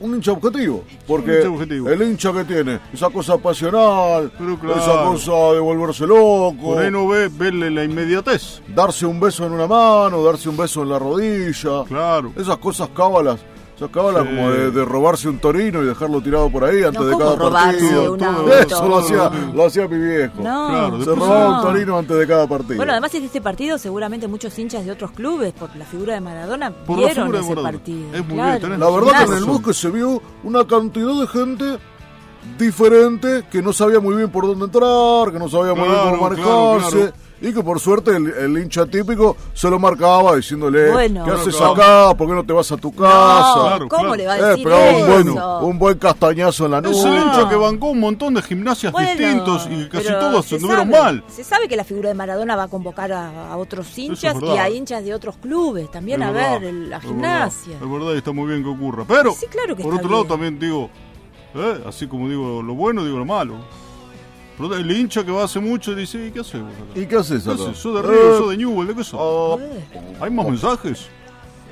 un 0.00 0.14
hincha 0.14 0.32
objetivo, 0.32 0.82
porque 1.06 1.36
hincha 1.38 1.48
objetivo. 1.50 1.88
el 1.90 2.02
hincha 2.02 2.32
que 2.32 2.44
tiene 2.44 2.80
esa 2.92 3.10
cosa 3.10 3.36
pasional, 3.38 4.30
claro. 4.60 4.76
esa 4.76 5.04
cosa 5.04 5.52
de 5.54 5.60
volverse 5.60 6.06
loco, 6.06 6.56
Por 6.62 6.78
ahí 6.78 6.90
no 6.90 7.06
ve 7.08 7.28
verle 7.28 7.70
la 7.70 7.84
inmediatez. 7.84 8.62
darse 8.74 9.04
un 9.06 9.20
beso 9.20 9.46
en 9.46 9.52
una 9.52 9.66
mano, 9.66 10.22
darse 10.24 10.48
un 10.48 10.56
beso 10.56 10.82
en 10.82 10.88
la 10.88 10.98
rodilla, 10.98 11.84
Claro. 11.86 12.32
esas 12.36 12.56
cosas 12.58 12.88
cábalas, 12.96 13.40
cábalas 13.88 14.24
Sí. 14.24 14.28
como 14.28 14.50
de, 14.50 14.70
de 14.70 14.84
robarse 14.84 15.28
un 15.28 15.38
torino 15.38 15.82
y 15.82 15.86
dejarlo 15.86 16.20
tirado 16.20 16.50
por 16.50 16.64
ahí 16.64 16.82
antes 16.82 17.00
No, 17.00 17.06
de 17.06 17.12
¿cómo 17.14 17.36
cada 17.38 17.50
partido. 17.50 18.16
Eso 18.60 18.88
lo 18.88 18.98
hacía, 18.98 19.30
lo 19.54 19.66
hacía 19.66 19.88
mi 19.88 19.98
viejo. 19.98 20.34
No, 20.42 20.68
Claro, 20.68 21.04
Se 21.04 21.10
robaba 21.14 21.44
no. 21.48 21.56
un 21.56 21.62
torino 21.62 21.98
antes 21.98 22.18
de 22.18 22.26
cada 22.26 22.46
partido. 22.46 22.76
Bueno, 22.76 22.92
además 22.92 23.14
en 23.14 23.24
este 23.24 23.40
partido 23.40 23.78
seguramente 23.78 24.28
muchos 24.28 24.58
hinchas 24.58 24.84
de 24.84 24.90
otros 24.92 25.12
clubes, 25.12 25.52
por 25.52 25.74
la 25.76 25.84
figura 25.86 26.14
de 26.14 26.20
Maradona, 26.20 26.70
Por 26.72 26.98
vieron 26.98 27.28
ese 27.34 27.42
Maradona. 27.48 27.62
partido. 27.62 28.14
Es 28.14 28.24
muy 28.26 28.34
Claro. 28.34 28.48
bien, 28.50 28.60
tenés 28.62 28.78
La 28.78 28.90
verdad 28.90 29.18
que 29.18 29.32
en 29.32 29.38
el 29.38 29.44
bosque 29.44 29.72
se 29.74 29.90
vio 29.90 30.22
una 30.44 30.66
cantidad 30.66 31.14
de 31.20 31.26
gente 31.26 31.78
diferente 32.58 33.44
que 33.50 33.62
no 33.62 33.72
sabía 33.72 34.00
muy 34.00 34.16
bien 34.16 34.30
por 34.30 34.46
dónde 34.46 34.64
entrar, 34.64 35.32
que 35.32 35.38
no 35.38 35.48
sabía 35.48 35.74
muy 35.74 35.84
bien 35.88 35.94
Claro, 35.94 36.18
claro, 36.18 36.30
manejarse. 36.78 37.12
Y 37.42 37.54
que 37.54 37.62
por 37.62 37.80
suerte 37.80 38.14
el, 38.14 38.26
el 38.28 38.58
hincha 38.62 38.84
típico 38.84 39.34
se 39.54 39.70
lo 39.70 39.78
marcaba 39.78 40.36
diciéndole, 40.36 40.90
Bueno. 40.92 41.24
¿qué 41.24 41.30
haces 41.30 41.56
Claro, 41.56 41.72
acá? 41.72 42.14
¿Por 42.14 42.28
qué 42.28 42.34
no 42.34 42.44
te 42.44 42.52
vas 42.52 42.70
a 42.70 42.76
tu 42.76 42.92
casa? 42.94 43.54
No, 43.56 43.62
Claro, 43.62 43.88
¿cómo 43.88 44.02
claro. 44.02 44.14
le 44.16 44.26
va 44.26 44.32
a 44.34 44.38
Eh, 44.38 44.42
decir 44.42 44.66
un 44.68 45.06
buen, 45.06 45.28
eso? 45.30 45.58
un 45.60 45.78
buen 45.78 45.98
castañazo 45.98 46.66
en 46.66 46.70
la 46.72 46.78
Es 46.80 47.02
el 47.04 47.14
hincha 47.16 47.48
que 47.48 47.56
bancó 47.56 47.86
un 47.88 48.00
montón 48.00 48.34
de 48.34 48.42
gimnasias 48.42 48.92
Bueno, 48.92 49.08
distintos 49.08 49.66
y 49.70 49.88
casi 49.88 50.08
pero 50.08 50.18
todos 50.18 50.44
se 50.46 50.56
anduvieron 50.56 50.90
mal. 50.90 51.24
Se 51.28 51.42
sabe 51.42 51.66
que 51.66 51.76
la 51.76 51.84
figura 51.84 52.10
de 52.10 52.14
Maradona 52.14 52.56
va 52.56 52.64
a 52.64 52.68
convocar 52.68 53.10
a, 53.12 53.52
a 53.52 53.56
otros 53.56 53.96
hinchas 53.98 54.36
y 54.42 54.58
a 54.58 54.68
hinchas 54.68 55.02
de 55.02 55.14
otros 55.14 55.36
clubes 55.38 55.90
también 55.90 56.20
Es 56.20 56.28
a 56.28 56.32
verdad, 56.32 56.52
ver 56.60 56.64
el- 56.64 56.90
la 56.90 56.98
es 56.98 57.02
gimnasia. 57.04 57.72
verdad, 57.78 57.86
Es 57.86 57.92
verdad 58.00 58.14
y 58.14 58.18
está 58.18 58.32
muy 58.32 58.48
bien 58.48 58.62
que 58.62 58.68
ocurra. 58.68 59.04
Pero, 59.08 59.32
Sí, 59.32 59.46
claro 59.46 59.74
que 59.74 59.82
por 59.82 59.94
otro 59.94 60.10
lado, 60.10 60.24
también 60.26 60.58
digo, 60.58 60.90
eh, 61.54 61.84
así 61.86 62.06
como 62.06 62.28
digo 62.28 62.62
lo 62.62 62.74
bueno, 62.74 63.02
digo 63.02 63.16
lo 63.16 63.24
malo. 63.24 63.54
El 64.60 64.90
hincha 64.90 65.24
que 65.24 65.30
va 65.32 65.44
hace 65.44 65.58
mucho 65.58 65.94
dice, 65.94 66.26
¿y 66.26 66.30
qué 66.30 66.40
haces 66.40 66.60
vos 66.60 66.70
acá? 66.72 67.00
¿Y 67.00 67.06
qué 67.06 67.16
haces 67.16 67.42
¿Qué 67.44 67.50
acá? 67.50 67.62
haces? 67.62 67.78
¿Sos 67.78 67.94
de 67.94 68.02
Río? 68.02 68.34
Eh, 68.34 68.38
¿Sos 68.38 68.50
de 68.50 68.56
Newell? 68.58 68.88
¿De 68.88 68.94
qué 68.94 69.04
sos? 69.04 69.20
ah, 69.20 69.56
¿Hay 70.20 70.30
más 70.30 70.46
mensajes? 70.46 71.06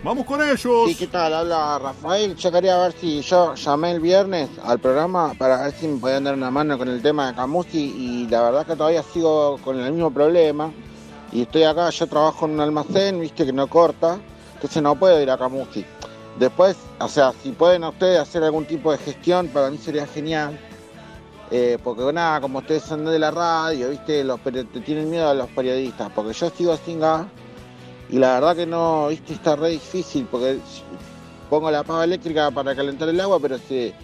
¡Vamos 0.02 0.24
con 0.26 0.40
ellos! 0.40 0.88
Sí, 0.88 0.94
¿qué 0.94 1.08
tal? 1.08 1.34
Habla 1.34 1.78
Rafael. 1.80 2.36
Yo 2.36 2.52
quería 2.52 2.78
ver 2.78 2.92
si 2.92 3.20
yo 3.20 3.54
llamé 3.56 3.90
el 3.90 4.00
viernes 4.00 4.48
al 4.62 4.78
programa 4.78 5.34
para 5.36 5.62
ver 5.64 5.72
si 5.72 5.88
me 5.88 5.98
podían 5.98 6.24
dar 6.24 6.34
una 6.34 6.50
mano 6.50 6.78
con 6.78 6.88
el 6.88 7.02
tema 7.02 7.26
de 7.28 7.34
Camusi 7.34 7.78
y 7.78 8.28
la 8.28 8.42
verdad 8.42 8.64
que 8.66 8.76
todavía 8.76 9.02
sigo 9.02 9.58
con 9.64 9.78
el 9.80 9.92
mismo 9.92 10.12
problema 10.12 10.70
y 11.32 11.42
estoy 11.42 11.64
acá, 11.64 11.90
yo 11.90 12.06
trabajo 12.06 12.46
en 12.46 12.52
un 12.52 12.60
almacén, 12.60 13.20
viste 13.20 13.44
que 13.44 13.52
no 13.52 13.66
corta, 13.66 14.18
entonces 14.54 14.82
no 14.82 14.94
puedo 14.94 15.20
ir 15.20 15.30
a 15.30 15.36
Camusi. 15.36 15.84
Después, 16.38 16.76
o 17.00 17.08
sea, 17.08 17.32
si 17.42 17.50
pueden 17.50 17.82
ustedes 17.82 18.20
hacer 18.20 18.44
algún 18.44 18.64
tipo 18.66 18.92
de 18.92 18.98
gestión, 18.98 19.48
para 19.48 19.68
mí 19.68 19.78
sería 19.78 20.06
genial. 20.06 20.58
Eh, 21.50 21.78
porque 21.82 22.12
nada, 22.12 22.40
como 22.42 22.58
ustedes 22.58 22.82
son 22.82 23.04
de 23.06 23.18
la 23.18 23.30
radio, 23.30 23.88
viste, 23.88 24.22
los 24.22 24.38
te 24.40 24.64
tienen 24.64 25.08
miedo 25.08 25.30
a 25.30 25.34
los 25.34 25.48
periodistas, 25.48 26.10
porque 26.14 26.34
yo 26.34 26.50
sigo 26.50 26.76
sin 26.76 27.00
gas 27.00 27.26
y 28.10 28.18
la 28.18 28.34
verdad 28.34 28.56
que 28.56 28.66
no, 28.66 29.08
viste, 29.08 29.32
está 29.32 29.56
re 29.56 29.70
difícil 29.70 30.26
porque 30.30 30.58
pongo 31.48 31.70
la 31.70 31.84
pava 31.84 32.04
eléctrica 32.04 32.50
para 32.50 32.74
calentar 32.76 33.08
el 33.08 33.18
agua, 33.20 33.38
pero 33.40 33.56
se, 33.58 33.94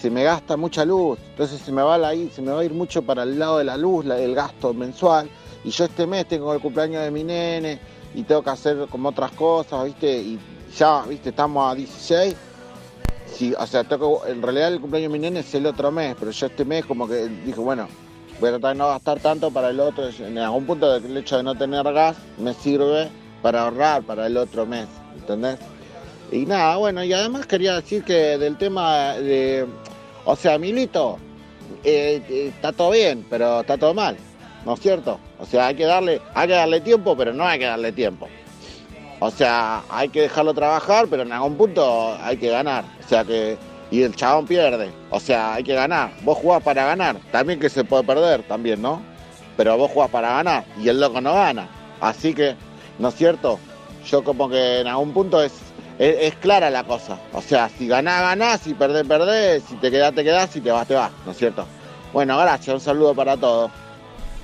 se 0.00 0.08
me 0.08 0.22
gasta 0.22 0.56
mucha 0.56 0.84
luz, 0.84 1.18
entonces 1.30 1.60
se 1.60 1.72
me 1.72 1.82
va 1.82 1.98
la, 1.98 2.12
se 2.32 2.40
me 2.42 2.52
va 2.52 2.60
a 2.60 2.64
ir 2.64 2.72
mucho 2.72 3.02
para 3.02 3.24
el 3.24 3.40
lado 3.40 3.58
de 3.58 3.64
la 3.64 3.76
luz, 3.76 4.04
la- 4.04 4.18
el 4.20 4.34
gasto 4.34 4.72
mensual. 4.72 5.28
Y 5.64 5.70
yo 5.70 5.86
este 5.86 6.06
mes 6.06 6.26
tengo 6.28 6.52
el 6.54 6.60
cumpleaños 6.60 7.02
de 7.02 7.10
mi 7.10 7.24
nene 7.24 7.80
y 8.14 8.22
tengo 8.22 8.42
que 8.42 8.50
hacer 8.50 8.86
como 8.88 9.08
otras 9.08 9.32
cosas, 9.32 9.84
viste, 9.84 10.16
y 10.16 10.38
ya, 10.76 11.02
viste, 11.08 11.30
estamos 11.30 11.72
a 11.72 11.74
16. 11.74 12.36
Sí, 13.34 13.52
o 13.58 13.66
sea, 13.66 13.84
que- 13.84 13.94
en 14.28 14.42
realidad 14.42 14.72
el 14.72 14.80
cumpleaños 14.80 15.10
de 15.12 15.18
mi 15.18 15.22
nene 15.22 15.40
es 15.40 15.54
el 15.54 15.66
otro 15.66 15.90
mes, 15.90 16.14
pero 16.18 16.30
yo 16.30 16.46
este 16.46 16.64
mes 16.64 16.84
como 16.86 17.08
que 17.08 17.28
dije, 17.44 17.58
bueno, 17.60 17.88
voy 18.40 18.48
a 18.48 18.52
tratar 18.52 18.72
de 18.74 18.78
no 18.78 18.88
gastar 18.88 19.20
tanto 19.20 19.50
para 19.50 19.70
el 19.70 19.80
otro. 19.80 20.08
En 20.08 20.38
algún 20.38 20.64
punto 20.66 20.94
el 20.94 21.16
hecho 21.16 21.36
de 21.38 21.42
no 21.42 21.54
tener 21.56 21.82
gas 21.92 22.16
me 22.38 22.54
sirve 22.54 23.08
para 23.42 23.62
ahorrar 23.64 24.02
para 24.02 24.26
el 24.26 24.36
otro 24.36 24.66
mes, 24.66 24.86
¿entendés? 25.16 25.58
Y 26.32 26.46
nada, 26.46 26.76
bueno, 26.76 27.04
y 27.04 27.12
además 27.12 27.46
quería 27.46 27.74
decir 27.74 28.02
que 28.04 28.38
del 28.38 28.56
tema 28.56 29.14
de, 29.14 29.66
o 30.24 30.34
sea, 30.36 30.58
Milito, 30.58 31.18
eh, 31.82 32.22
eh, 32.28 32.52
está 32.54 32.72
todo 32.72 32.90
bien, 32.90 33.26
pero 33.28 33.60
está 33.60 33.76
todo 33.76 33.94
mal, 33.94 34.16
¿no 34.64 34.74
es 34.74 34.80
cierto? 34.80 35.18
O 35.38 35.44
sea, 35.46 35.66
hay 35.66 35.74
que 35.74 35.84
darle, 35.84 36.20
hay 36.34 36.48
que 36.48 36.54
darle 36.54 36.80
tiempo, 36.80 37.16
pero 37.16 37.32
no 37.32 37.44
hay 37.44 37.58
que 37.58 37.66
darle 37.66 37.92
tiempo. 37.92 38.26
O 39.20 39.30
sea, 39.30 39.82
hay 39.88 40.08
que 40.08 40.22
dejarlo 40.22 40.54
trabajar, 40.54 41.06
pero 41.08 41.22
en 41.22 41.32
algún 41.32 41.56
punto 41.56 42.16
hay 42.20 42.36
que 42.36 42.50
ganar. 42.50 42.84
O 43.04 43.08
sea 43.08 43.24
que. 43.24 43.56
Y 43.90 44.02
el 44.02 44.16
chabón 44.16 44.46
pierde. 44.46 44.90
O 45.10 45.20
sea, 45.20 45.54
hay 45.54 45.62
que 45.62 45.74
ganar. 45.74 46.10
Vos 46.22 46.38
jugás 46.38 46.62
para 46.62 46.84
ganar. 46.84 47.16
También 47.30 47.60
que 47.60 47.68
se 47.68 47.84
puede 47.84 48.02
perder, 48.02 48.42
también, 48.42 48.82
¿no? 48.82 49.00
Pero 49.56 49.76
vos 49.78 49.90
jugás 49.90 50.10
para 50.10 50.30
ganar 50.30 50.64
y 50.82 50.88
el 50.88 51.00
loco 51.00 51.20
no 51.20 51.34
gana. 51.34 51.68
Así 52.00 52.34
que, 52.34 52.56
¿no 52.98 53.08
es 53.08 53.14
cierto? 53.14 53.58
Yo 54.06 54.24
como 54.24 54.48
que 54.48 54.80
en 54.80 54.88
algún 54.88 55.12
punto 55.12 55.40
es, 55.42 55.52
es, 55.98 56.16
es 56.20 56.34
clara 56.36 56.70
la 56.70 56.82
cosa. 56.82 57.18
O 57.32 57.40
sea, 57.40 57.68
si 57.68 57.86
ganás, 57.86 58.20
ganás, 58.20 58.62
si 58.62 58.74
perdés, 58.74 59.06
perdés, 59.06 59.62
si 59.68 59.76
te 59.76 59.90
quedás, 59.90 60.12
te 60.14 60.24
quedás, 60.24 60.50
si 60.50 60.60
te 60.60 60.72
vas, 60.72 60.88
te 60.88 60.94
vas, 60.94 61.12
¿no 61.24 61.32
es 61.32 61.38
cierto? 61.38 61.64
Bueno, 62.12 62.36
gracias, 62.38 62.74
un 62.74 62.80
saludo 62.80 63.14
para 63.14 63.36
todos. 63.36 63.70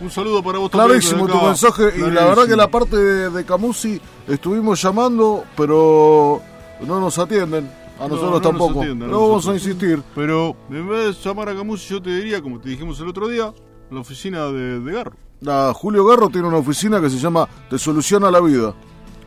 Un 0.01 0.11
saludo 0.11 0.43
para 0.43 0.59
vos 0.59 0.71
también. 0.71 1.01
Clarísimo 1.01 1.27
tu 1.29 1.37
mensaje 1.47 1.93
y 1.97 2.11
la 2.11 2.25
verdad 2.25 2.47
que 2.47 2.57
la 2.57 2.69
parte 2.71 2.97
de, 2.97 3.31
de 3.31 3.45
Camusi 3.45 4.01
estuvimos 4.27 4.81
llamando, 4.81 5.45
pero 5.57 6.41
no 6.87 7.01
nos 7.01 7.19
atienden. 7.19 7.71
A 7.99 8.05
No, 8.05 8.09
nosotros 8.15 8.31
no 8.31 8.31
nos 8.31 8.43
tampoco. 8.43 8.81
atienden, 8.81 9.09
a 9.09 9.13
no 9.13 9.21
vamos 9.29 9.47
a 9.49 9.53
insistir. 9.53 10.03
Pero 10.15 10.57
en 10.71 10.89
vez 10.89 11.17
de 11.17 11.23
llamar 11.29 11.51
a 11.51 11.55
Camus, 11.55 11.87
yo 11.87 12.01
te 12.01 12.09
diría, 12.11 12.41
como 12.41 12.59
te 12.59 12.71
dijimos 12.71 12.99
el 13.01 13.09
otro 13.09 13.29
día, 13.29 13.53
la 13.91 14.01
oficina 14.01 14.47
de, 14.47 14.81
de 14.81 14.93
Garro. 14.93 15.13
La 15.43 15.73
Julio 15.75 16.07
Garro 16.07 16.29
tiene 16.31 16.49
una 16.49 16.57
oficina 16.59 16.99
que 17.01 17.11
se 17.11 17.19
llama 17.19 17.47
Te 17.69 17.79
Soluciona 17.79 18.31
la 18.31 18.41
Vida. 18.41 18.73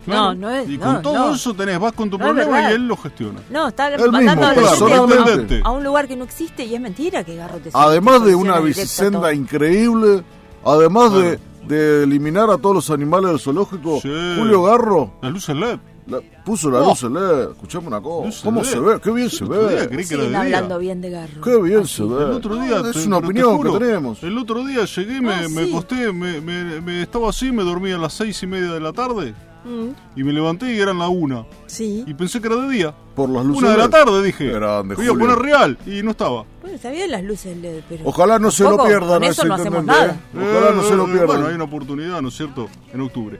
No, 0.07 0.33
no 0.33 0.49
es- 0.49 0.67
Y 0.69 0.77
no, 0.77 0.85
con 0.85 1.01
todo 1.01 1.13
no. 1.29 1.35
eso 1.35 1.53
tenés, 1.53 1.79
vas 1.79 1.93
con 1.93 2.09
tu 2.09 2.17
problema 2.17 2.71
y 2.71 2.73
él 2.73 2.87
lo 2.87 2.97
gestiona. 2.97 3.39
No, 3.49 3.67
está 3.69 3.87
Él 3.93 4.11
mandando 4.11 4.47
mismo, 4.47 4.67
a 4.67 4.75
claro, 4.75 5.73
un 5.75 5.83
lugar 5.83 6.07
que 6.07 6.15
no 6.17 6.23
existe 6.25 6.65
y 6.65 6.75
es 6.75 6.81
mentira 6.81 7.23
que 7.23 7.35
Garro 7.35 7.59
te 7.59 7.69
Además 7.73 8.21
te 8.23 8.29
de 8.29 8.35
una 8.35 8.59
bicicenda 8.59 9.19
todo. 9.21 9.31
increíble, 9.31 10.23
además 10.65 11.13
de, 11.13 11.39
de 11.67 12.03
eliminar 12.03 12.49
a 12.49 12.57
todos 12.57 12.75
los 12.75 12.89
animales 12.89 13.31
del 13.31 13.39
zoológico, 13.39 13.99
Sí. 14.01 14.09
Julio 14.37 14.63
Garro 14.63 15.13
Las 15.21 15.31
luces 15.31 15.55
LED. 15.55 15.79
la- 16.07 16.19
puso 16.45 16.69
la 16.69 16.79
Oh. 16.81 16.89
luz 16.89 17.03
LED. 17.03 17.51
Escuchame 17.51 17.87
una 17.87 18.01
cosa. 18.01 18.25
Luces 18.27 18.41
¿Cómo 18.43 18.61
LED. 18.61 18.69
se 18.69 18.79
ve? 18.79 18.99
Qué 19.01 19.11
bien 19.11 19.29
se 19.29 19.43
El 19.45 19.51
otro 19.51 19.59
día 19.67 19.69
ve. 19.69 20.29
día. 20.29 20.39
hablando 20.41 20.79
bien 20.79 21.01
de 21.01 21.09
Garro. 21.09 21.41
Qué 21.41 21.61
bien 21.61 21.87
se 21.87 22.03
ve. 22.03 22.23
El 22.25 22.31
otro 22.31 22.55
día, 22.55 22.81
es 22.89 22.91
te- 23.01 23.07
una 23.07 23.17
opinión 23.17 23.57
juro, 23.57 23.73
que 23.73 23.79
tenemos. 23.79 24.23
El 24.23 24.37
otro 24.37 24.65
día 24.65 24.85
llegué, 24.85 25.21
me, 25.21 25.33
Ah, 25.33 25.41
me 25.49 25.63
sí. 25.65 25.69
acosté, 25.71 26.11
me, 26.11 26.41
me- 26.41 26.81
me- 26.81 27.01
estaba 27.01 27.29
así, 27.29 27.51
me 27.51 27.63
dormí 27.63 27.91
a 27.91 27.97
las 27.97 28.13
seis 28.13 28.41
y 28.43 28.47
media 28.47 28.71
de 28.73 28.79
la 28.79 28.91
tarde 28.93 29.33
Mm, 29.65 29.89
y 30.19 30.23
me 30.23 30.33
levanté 30.33 30.73
y 30.75 30.79
eran 30.79 30.99
la 30.99 31.07
una. 31.07 31.45
sí. 31.67 32.03
Y 32.05 32.13
pensé 32.13 32.41
que 32.41 32.47
era 32.47 32.57
de 32.57 32.69
día. 32.69 32.93
Por 33.15 33.29
las 33.29 33.45
luces 33.45 33.63
Una 33.63 33.71
de 33.73 33.77
la 33.77 33.89
tarde 33.89 34.23
dije. 34.23 34.47
Grande, 34.51 34.95
Voy 34.95 35.05
a 35.05 35.09
Julio. 35.09 35.25
poner 35.27 35.39
real 35.39 35.77
y 35.85 36.01
no 36.03 36.11
estaba. 36.11 36.45
Bueno, 36.61 36.75
está 36.75 36.89
bien 36.91 37.11
las 37.11 37.23
luces 37.23 37.55
LED, 37.57 37.81
pero. 37.87 38.03
Ojalá 38.05 38.39
no 38.39 38.49
se 38.51 38.63
lo 38.63 38.69
tampoco 38.71 38.87
pierdan 38.89 39.09
Con 39.09 39.23
a 39.23 39.27
eso 39.27 39.41
ese 39.41 39.47
no 39.47 39.53
hacemos 39.55 39.79
intendente, 39.81 40.17
nada. 40.33 40.45
¿eh? 40.45 40.57
Ojalá 40.59 40.75
no 40.75 40.83
se 40.83 40.95
lo 40.95 41.03
Eh, 41.03 41.07
pierdan. 41.11 41.27
Bueno, 41.27 41.47
hay 41.47 41.55
una 41.55 41.63
oportunidad, 41.63 42.21
¿no 42.21 42.27
es 42.29 42.35
cierto? 42.35 42.67
En 42.93 43.01
octubre. 43.01 43.39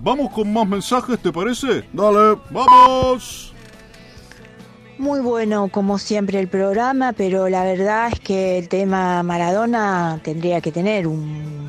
Vamos 0.00 0.30
con 0.32 0.52
más 0.52 0.68
mensajes, 0.68 1.18
¿te 1.20 1.32
parece? 1.32 1.84
Dale. 1.92 2.36
¡Vamos! 2.50 3.54
Muy 4.98 5.20
bueno, 5.20 5.68
como 5.68 5.98
siempre, 5.98 6.40
el 6.40 6.48
programa, 6.48 7.12
pero 7.12 7.48
la 7.48 7.64
verdad 7.64 8.08
es 8.12 8.20
que 8.20 8.58
el 8.58 8.68
tema 8.68 9.22
Maradona 9.22 10.20
tendría 10.22 10.60
que 10.60 10.72
tener 10.72 11.06
un. 11.06 11.65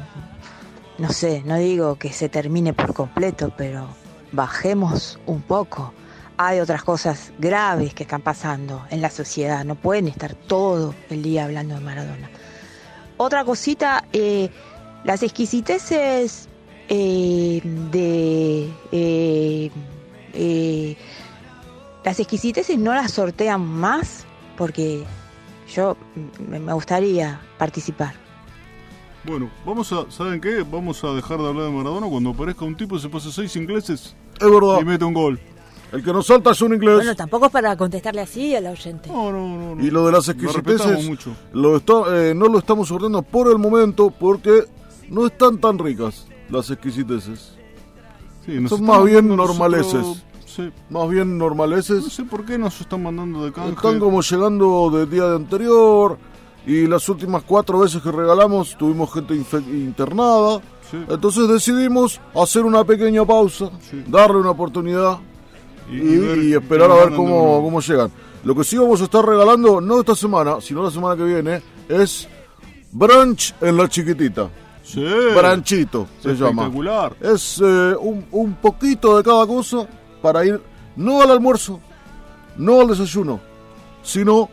No 0.98 1.12
sé, 1.12 1.44
no 1.46 1.58
digo 1.58 1.96
que 1.98 2.12
se 2.12 2.28
termine 2.28 2.74
por 2.74 2.94
completo, 2.94 3.54
pero 3.56 3.88
bajemos 4.32 5.20
un 5.28 5.42
poco. 5.42 5.94
Hay 6.38 6.60
otras 6.60 6.84
cosas 6.84 7.32
graves 7.38 7.94
que 7.94 8.04
están 8.04 8.22
pasando 8.22 8.86
en 8.90 9.02
la 9.02 9.10
sociedad, 9.10 9.64
no 9.64 9.76
pueden 9.76 10.08
estar 10.08 10.34
todo 10.36 10.94
el 11.10 11.24
día 11.24 11.46
hablando 11.46 11.76
de 11.76 11.82
Maradona. 11.82 12.30
Otra 13.18 13.44
cosita, 13.44 14.06
eh, 14.14 14.50
las 15.04 15.24
exquisiteces 15.24 16.48
eh, 16.90 17.62
de. 17.92 18.70
eh, 18.92 19.72
eh, 20.34 20.98
las 22.04 22.20
exquisiteces 22.20 22.78
no 22.78 22.94
las 22.94 23.12
sortean 23.12 23.62
más 23.66 24.26
porque 24.56 25.04
yo 25.74 25.98
me 26.40 26.72
gustaría 26.74 27.42
participar. 27.58 28.27
Bueno, 29.24 29.50
vamos 29.66 29.92
a, 29.92 30.10
¿saben 30.10 30.40
qué? 30.40 30.64
Vamos 30.70 31.04
a 31.04 31.12
dejar 31.14 31.38
de 31.40 31.48
hablar 31.48 31.66
de 31.66 31.72
Maradona 31.72 32.08
cuando 32.08 32.30
aparezca 32.30 32.64
un 32.66 32.76
tipo 32.78 32.96
y 32.96 33.00
se 33.00 33.10
pase 33.10 33.32
seis 33.32 33.56
ingleses 33.58 34.16
Es 34.40 34.50
verdad. 34.52 34.80
y 34.82 34.86
mete 34.86 35.04
un 35.06 35.14
gol. 35.14 35.40
El 35.92 36.04
que 36.04 36.12
nos 36.14 36.28
salta 36.28 36.52
es 36.52 36.62
un 36.62 36.74
inglés. 36.74 36.96
Bueno, 36.96 37.16
tampoco 37.16 37.46
es 37.48 37.52
para 37.52 37.76
contestarle 37.78 38.22
así 38.22 38.54
al 38.56 38.68
oyente. 38.68 39.10
No, 39.10 39.32
no, 39.32 39.48
no. 39.58 39.76
no. 39.76 39.84
Y 39.84 39.90
lo 39.90 40.06
de 40.06 40.12
las 40.14 40.28
Lo 40.28 40.34
exquisiteces 40.34 41.06
mucho. 41.08 41.32
lo 41.54 41.78
está- 41.78 42.04
eh, 42.10 42.34
no 42.36 42.48
lo 42.48 42.60
estamos 42.60 42.88
sorteando 42.90 43.22
por 43.22 43.50
el 43.50 43.58
momento 43.58 44.10
porque 44.12 44.64
no 45.10 45.26
están 45.26 45.58
tan 45.60 45.78
ricas 45.80 46.26
las 46.50 46.70
exquisiteces. 46.72 47.54
Sí, 48.46 48.60
nos 48.60 48.70
Son 48.70 48.82
están 48.82 48.86
más 48.98 49.06
bien 49.06 49.36
normaleces. 49.36 49.94
nosotros- 49.94 50.24
Sí. 50.46 50.72
Más 50.90 51.08
bien 51.10 51.38
normaleces. 51.38 52.02
No 52.04 52.10
sé 52.10 52.24
por 52.24 52.44
qué 52.44 52.58
nos 52.58 52.82
están 52.82 53.04
mandando 53.04 53.46
de 53.46 53.52
canje. 53.52 53.72
Están 53.74 54.00
como 54.00 54.22
llegando 54.22 54.90
del 54.92 55.08
día 55.10 55.26
de 55.28 55.36
anterior 55.36 56.18
y 56.68 56.86
las 56.86 57.08
últimas 57.10 57.44
cuatro 57.44 57.80
veces 57.80 58.02
que 58.02 58.12
regalamos 58.12 58.78
tuvimos 58.78 59.12
gente 59.14 59.34
internada. 59.36 60.60
Sí. 60.92 60.98
Entonces 61.10 61.48
decidimos 61.48 62.20
hacer 62.36 62.64
una 62.64 62.84
pequeña 62.84 63.26
pausa, 63.26 63.70
Sí. 63.90 64.04
darle 64.08 64.38
una 64.38 64.52
oportunidad 64.52 65.18
y, 65.90 66.18
ver 66.18 66.38
y 66.40 66.50
qué 66.52 66.58
esperar 66.58 66.92
a 66.92 66.96
ver 66.96 67.16
cómo, 67.16 67.62
cómo 67.64 67.80
llegan. 67.80 68.12
Lo 68.44 68.54
que 68.54 68.64
sí 68.64 68.78
vamos 68.78 69.02
a 69.02 69.06
estar 69.06 69.26
regalando, 69.26 69.82
no 69.82 70.00
esta 70.00 70.14
semana, 70.16 70.62
sino 70.62 70.84
la 70.84 70.92
semana 70.92 71.16
que 71.16 71.24
viene, 71.24 71.62
es 71.90 72.28
brunch 72.92 73.54
en 73.62 73.78
la 73.78 73.88
chiquitita. 73.88 74.50
Sí. 74.84 75.04
Branchito 75.36 76.08
se 76.22 76.34
llama. 76.36 76.72
Es 77.22 77.60
eh, 77.62 77.96
un, 78.00 78.26
un 78.32 78.54
poquito 78.56 79.18
de 79.18 79.24
cada 79.24 79.46
cosa 79.46 79.88
para 80.22 80.46
ir 80.46 80.62
no 80.96 81.22
al 81.22 81.32
almuerzo, 81.32 81.80
no 82.58 82.82
al 82.82 82.88
desayuno, 82.88 83.40
sino 84.04 84.50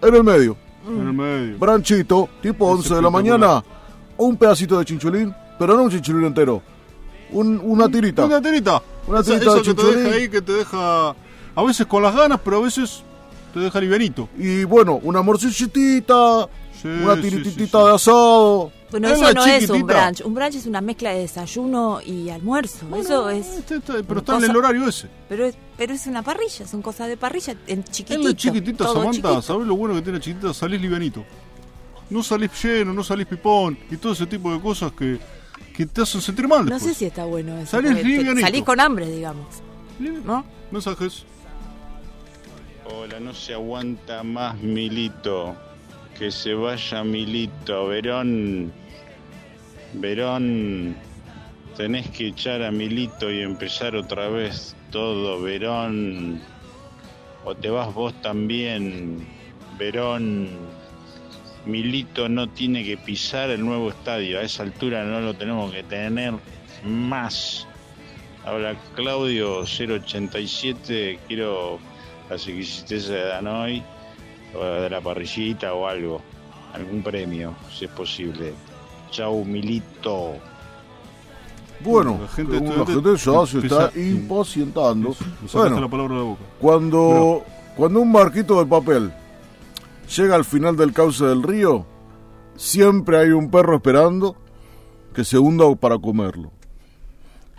en 0.00 0.14
el 0.14 0.24
medio. 0.24 0.56
En 0.86 1.06
el 1.06 1.12
medio. 1.12 1.58
Branchito, 1.58 2.28
tipo 2.42 2.66
Es 2.68 2.76
11 2.80 2.94
de 2.96 3.02
la 3.02 3.10
mañana, 3.10 3.64
un 4.16 4.36
pedacito 4.36 4.78
de 4.78 4.84
chinchulín, 4.84 5.34
pero 5.58 5.76
no 5.76 5.84
un 5.84 5.90
chinchulín 5.90 6.24
entero, 6.26 6.62
un- 7.30 7.60
una 7.64 7.88
tirita. 7.88 8.24
Una 8.24 8.40
tirita. 8.40 8.82
Una 9.06 9.20
Esa- 9.20 9.32
tirita 9.32 9.50
esa 9.50 9.54
de 9.56 9.62
que 9.62 9.74
te 9.74 9.96
deja 9.96 10.14
ahí, 10.16 10.28
que 10.28 10.42
te 10.42 10.52
deja 10.52 11.08
a 11.56 11.62
veces 11.66 11.86
con 11.86 12.02
las 12.02 12.14
ganas, 12.14 12.40
pero 12.44 12.58
a 12.58 12.60
veces 12.60 13.02
te 13.52 13.60
deja 13.60 13.80
livianito. 13.80 14.28
Y 14.38 14.64
bueno, 14.64 14.98
una 15.02 15.22
morcillitita, 15.22 16.48
Sí, 16.80 16.88
una 16.88 17.14
tirititita 17.20 17.78
sí, 17.78 17.84
sí. 17.84 17.88
de 17.88 17.94
asado. 17.94 18.72
Bueno, 19.00 19.08
Es 19.08 19.20
eso 19.20 19.32
no 19.34 19.44
es 19.46 19.70
un 19.70 19.86
brunch. 19.86 20.20
Un 20.24 20.34
brunch 20.34 20.54
es 20.54 20.66
una 20.66 20.80
mezcla 20.80 21.10
de 21.10 21.18
desayuno 21.20 22.00
y 22.00 22.30
almuerzo. 22.30 22.86
eso 22.96 23.28
es. 23.28 23.46
Este 23.58 23.76
está- 23.76 23.94
pero 24.06 24.20
está 24.20 24.36
en 24.36 24.44
el 24.44 24.56
horario 24.56 24.88
ese. 24.88 25.08
Pero 25.28 25.46
es, 25.46 25.56
pero 25.76 25.92
es 25.94 26.06
una 26.06 26.22
parrilla, 26.22 26.64
son 26.66 26.80
cosas 26.80 27.08
de 27.08 27.16
parrilla 27.16 27.56
en 27.66 27.82
chiquitito. 27.82 28.28
En 28.28 28.36
chiquitita, 28.36 28.84
Samantha, 28.86 29.10
chiquito. 29.12 29.42
¿sabes 29.42 29.66
lo 29.66 29.74
bueno 29.74 29.94
que 29.96 30.02
tiene 30.02 30.18
la 30.18 30.24
chiquitita? 30.24 30.54
Salís 30.54 30.80
livianito. 30.80 31.24
no 32.10 32.22
salís 32.22 32.50
lleno, 32.62 32.92
no 32.92 33.02
salís 33.02 33.26
pipón 33.26 33.76
y 33.90 33.96
todo 33.96 34.12
ese 34.12 34.26
tipo 34.26 34.52
de 34.52 34.60
cosas 34.60 34.92
que, 34.92 35.18
que 35.74 35.86
te 35.86 36.02
hacen 36.02 36.20
sentir 36.20 36.46
mal. 36.46 36.64
No 36.66 36.78
sé 36.78 36.94
si 36.94 37.06
está 37.06 37.24
bueno 37.24 37.58
eso. 37.58 37.72
Salís 37.72 37.94
livianito. 38.04 38.46
Salís 38.46 38.62
con 38.62 38.78
hambre, 38.78 39.10
digamos. 39.10 39.46
¿No? 39.98 40.44
Mensajes. 40.70 41.24
Hola, 42.92 43.18
no 43.18 43.32
se 43.34 43.54
aguanta 43.54 44.22
más 44.22 44.56
Milito. 44.58 45.56
Que 46.18 46.30
se 46.30 46.54
vaya 46.54 47.02
Milito. 47.02 47.88
Verón. 47.88 48.72
Verón. 49.94 50.96
Tenés 51.76 52.08
que 52.10 52.28
echar 52.28 52.62
a 52.62 52.70
Milito 52.70 53.30
y 53.30 53.40
empezar 53.40 53.96
otra 53.96 54.28
vez 54.28 54.76
todo, 54.90 55.40
Verón. 55.42 56.40
O 57.44 57.54
te 57.54 57.68
vas 57.68 57.92
vos 57.92 58.14
también, 58.22 59.26
Verón. 59.78 60.48
Milito 61.66 62.28
no 62.28 62.48
tiene 62.48 62.84
que 62.84 62.96
pisar 62.96 63.50
el 63.50 63.64
nuevo 63.64 63.88
estadio. 63.90 64.38
A 64.38 64.42
esa 64.42 64.62
altura 64.62 65.04
no 65.04 65.20
lo 65.20 65.34
tenemos 65.34 65.72
que 65.72 65.82
tener 65.82 66.34
más. 66.84 67.66
Habla 68.44 68.76
Claudio 68.94 69.60
087. 69.60 71.18
Quiero 71.26 71.78
las 72.28 72.46
exquisiteces 72.46 73.08
de 73.08 73.24
Danoy, 73.24 73.82
o 74.54 74.64
de 74.64 74.90
la 74.90 75.00
parrillita 75.00 75.74
o 75.74 75.86
algo. 75.86 76.22
Algún 76.74 77.02
premio, 77.02 77.54
si 77.72 77.84
es 77.84 77.90
posible. 77.92 78.52
Chau, 79.14 79.44
Milito. 79.44 80.32
Bueno, 81.84 82.18
La 82.20 82.28
gente 82.28 82.60
la 82.60 83.14
ya 83.14 83.46
se 83.46 83.58
está 83.58 83.92
impacientando. 83.94 85.14
Bueno, 85.52 85.80
la 85.80 85.88
palabra 85.88 86.14
de 86.14 86.20
la 86.20 86.26
boca. 86.26 86.42
Cuando, 86.60 87.44
cuando 87.76 88.00
un 88.00 88.12
barquito 88.12 88.58
de 88.58 88.66
papel 88.66 89.12
llega 90.16 90.34
al 90.34 90.44
final 90.44 90.76
del 90.76 90.92
cauce 90.92 91.24
del 91.26 91.44
río, 91.44 91.86
siempre 92.56 93.18
hay 93.18 93.30
un 93.30 93.52
perro 93.52 93.76
esperando 93.76 94.34
que 95.14 95.22
se 95.22 95.38
hunda 95.38 95.72
para 95.76 95.96
comerlo. 95.96 96.50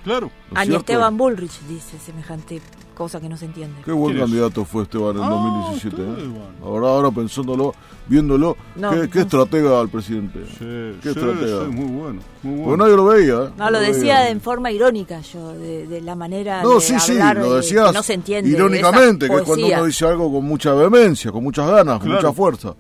Claro. 0.05 0.31
¿No 0.51 0.57
Ani 0.59 0.67
cierto? 0.69 0.79
Esteban 0.93 1.17
Bullrich 1.17 1.59
dice 1.67 1.97
semejante 2.00 2.62
cosa 2.95 3.19
que 3.19 3.27
no 3.27 3.35
se 3.35 3.43
entiende. 3.45 3.81
Qué 3.83 3.91
buen 3.91 4.17
candidato 4.17 4.63
fue 4.63 4.83
Esteban 4.83 5.17
en 5.17 5.24
Ah, 5.24 5.29
2017. 5.29 6.01
¿eh? 6.01 6.31
Ahora, 6.63 6.88
ahora 6.88 7.12
pensándolo, 7.12 7.74
viéndolo, 8.07 8.55
No, 8.77 8.91
qué, 8.91 8.95
no. 8.97 9.09
qué 9.09 9.19
estratega 9.21 9.81
al 9.81 9.89
presidente. 9.89 10.45
Sí, 10.45 10.59
qué 10.59 11.00
sí, 11.01 11.09
estratega. 11.09 11.65
sí, 11.65 11.71
muy 11.71 11.85
bueno. 12.01 12.21
Muy 12.43 12.59
bueno. 12.62 12.77
nadie 12.85 12.95
lo 12.95 13.05
veía. 13.05 13.33
¿eh? 13.33 13.50
No, 13.57 13.69
lo 13.71 13.79
veía. 13.79 13.93
decía 13.93 14.29
en 14.29 14.39
forma 14.39 14.71
irónica 14.71 15.19
yo, 15.21 15.53
de, 15.53 15.88
de 15.88 16.00
la 16.01 16.15
manera 16.15 16.62
No, 16.63 16.75
de 16.75 16.81
sí, 16.81 16.93
hablar 16.93 17.38
lo 17.38 17.50
de- 17.50 17.55
decías 17.57 17.88
que 17.88 17.93
no 17.97 18.03
se 18.03 18.13
entiende. 18.13 18.50
irónicamente, 18.50 19.27
que 19.27 19.35
es 19.35 19.41
cuando 19.41 19.65
uno 19.67 19.85
dice 19.85 20.05
algo 20.05 20.31
con 20.31 20.45
mucha 20.45 20.74
vehemencia, 20.74 21.31
con 21.33 21.43
muchas 21.43 21.67
ganas, 21.69 22.00
con 22.00 22.12
mucha 22.12 22.31
fuerza. 22.31 22.74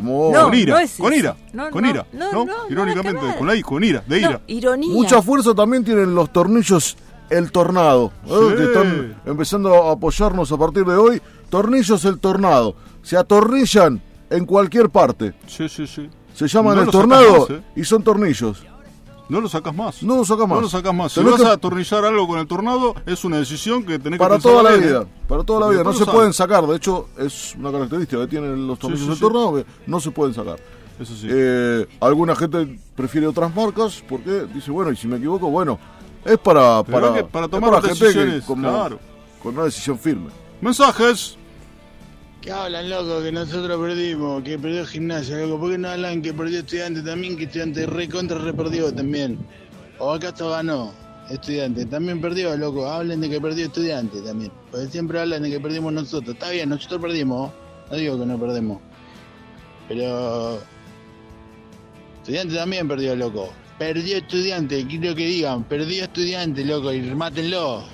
Como 0.00 0.30
No, 0.32 0.44
con 0.44 0.54
ira, 0.54 0.74
no 0.74 0.78
es 0.80 0.94
con 0.96 1.12
ira, 1.12 1.36
No, 1.52 1.70
con 1.70 1.82
no, 1.84 1.90
ira, 1.90 2.06
no, 2.12 2.32
¿no? 2.32 2.32
no, 2.32 2.44
nada 2.46 2.58
Irónicamente, 2.70 3.34
con 3.38 3.46
la 3.46 3.54
I, 3.56 3.62
con 3.62 3.84
ira, 3.84 4.02
de 4.06 4.18
ira. 4.18 4.30
No, 4.32 4.40
ironía. 4.46 4.92
Mucha 4.94 5.22
fuerza 5.22 5.54
también 5.54 5.84
tienen 5.84 6.14
los 6.14 6.32
tornillos 6.32 6.96
El 7.28 7.52
Tornado, 7.52 8.12
¿eh? 8.26 8.54
Que 8.56 8.64
están 8.64 9.16
empezando 9.26 9.74
a 9.88 9.92
apoyarnos 9.92 10.50
a 10.52 10.56
partir 10.56 10.84
de 10.84 10.96
hoy. 10.96 11.22
Tornillos 11.48 12.04
El 12.04 12.18
Tornado. 12.18 12.74
Se 13.02 13.16
atornillan 13.16 14.00
en 14.30 14.46
cualquier 14.46 14.90
parte. 14.90 15.34
Sí, 15.46 15.68
sí, 15.68 15.86
sí. 15.86 16.08
Se 16.34 16.46
llaman 16.48 16.76
No 16.76 16.82
el 16.82 16.90
tornado 16.90 17.46
¿eh? 17.50 17.60
y 17.76 17.84
son 17.84 18.02
tornillos. 18.02 18.64
No 19.30 19.40
lo 19.40 19.48
sacas 19.48 19.74
más. 19.74 20.02
No 20.02 20.16
lo 20.16 20.24
sacas 20.24 20.46
más. 20.48 20.56
No 20.56 20.60
lo 20.62 20.68
sacas 20.68 20.92
más. 20.94 21.12
Si 21.12 21.20
Tenés 21.20 21.32
vas 21.32 21.40
que- 21.42 21.48
a 21.48 21.52
atornillar 21.52 22.04
algo 22.04 22.26
con 22.28 22.38
el 22.38 22.46
tornado, 22.46 22.94
es 23.06 23.24
una 23.24 23.38
decisión 23.38 23.84
que 23.84 23.98
tenés 23.98 24.18
Para 24.18 24.36
que 24.36 24.42
pensar 24.42 24.52
toda 24.52 24.62
la 24.64 24.74
¿eh? 24.76 24.80
vida, 24.80 25.06
para 25.28 25.42
toda 25.44 25.60
la 25.60 25.68
vida. 25.68 25.84
No 25.84 25.92
se 25.92 26.04
pueden 26.04 26.32
sacar. 26.32 26.66
De 26.66 26.76
hecho, 26.76 27.08
es 27.16 27.54
una 27.54 27.70
característica 27.72 28.20
que 28.22 28.26
tienen 28.26 28.66
los 28.66 28.78
tornillos 28.78 29.04
sí, 29.04 29.08
del 29.08 29.16
sí. 29.16 29.22
tornado 29.22 29.54
que 29.54 29.64
no 29.86 30.00
se 30.00 30.10
pueden 30.10 30.34
sacar. 30.34 30.58
Eso 30.98 31.14
sí. 31.14 31.28
Eh, 31.30 31.86
alguna 32.00 32.36
gente 32.36 32.78
prefiere 32.94 33.26
otras 33.26 33.54
marcas 33.54 34.02
porque 34.08 34.46
dice, 34.52 34.70
bueno, 34.70 34.90
y 34.92 34.96
si 34.96 35.06
me 35.08 35.16
equivoco, 35.16 35.48
bueno, 35.48 35.78
es 36.24 36.36
para, 36.38 36.82
para, 36.82 37.14
que- 37.14 37.24
para 37.24 37.48
tomar 37.48 37.70
para 37.70 37.82
gente 37.82 37.98
que 37.98 38.04
decisiones, 38.06 38.44
como- 38.44 38.68
claro. 38.68 38.98
con 39.42 39.54
una 39.54 39.64
decisión 39.64 39.98
firme. 39.98 40.28
Mensajes. 40.60 41.38
Que 42.40 42.50
hablan, 42.50 42.88
loco, 42.88 43.22
que 43.22 43.32
nosotros 43.32 43.78
perdimos, 43.78 44.42
que 44.42 44.58
perdió 44.58 44.86
gimnasia, 44.86 45.36
loco. 45.38 45.60
¿Por 45.60 45.72
qué 45.72 45.78
no 45.78 45.88
hablan 45.90 46.22
que 46.22 46.32
perdió 46.32 46.60
estudiante 46.60 47.02
también, 47.02 47.36
que 47.36 47.44
estudiante 47.44 47.84
re 47.84 48.08
contra 48.08 48.38
re 48.38 48.54
perdió 48.54 48.92
también? 48.92 49.38
O 49.98 50.12
acá 50.12 50.28
esto 50.28 50.48
ganó, 50.48 50.94
estudiante. 51.28 51.84
También 51.84 52.18
perdió, 52.18 52.56
loco. 52.56 52.86
Hablen 52.88 53.20
de 53.20 53.28
que 53.28 53.38
perdió 53.40 53.66
estudiante 53.66 54.22
también. 54.22 54.50
Porque 54.70 54.86
siempre 54.86 55.20
hablan 55.20 55.42
de 55.42 55.50
que 55.50 55.60
perdimos 55.60 55.92
nosotros. 55.92 56.34
Está 56.34 56.48
bien, 56.50 56.70
nosotros 56.70 57.02
perdimos. 57.02 57.52
No 57.90 57.96
digo 57.96 58.18
que 58.18 58.24
no 58.24 58.40
perdemos. 58.40 58.80
Pero... 59.88 60.60
Estudiante 62.20 62.54
también 62.54 62.88
perdió, 62.88 63.14
loco. 63.16 63.52
Perdió 63.78 64.16
estudiante, 64.16 64.86
quiero 64.86 65.14
que 65.14 65.26
digan. 65.26 65.64
Perdió 65.64 66.04
estudiante, 66.04 66.64
loco, 66.64 66.90
y 66.90 67.02
mátenlo. 67.02 67.84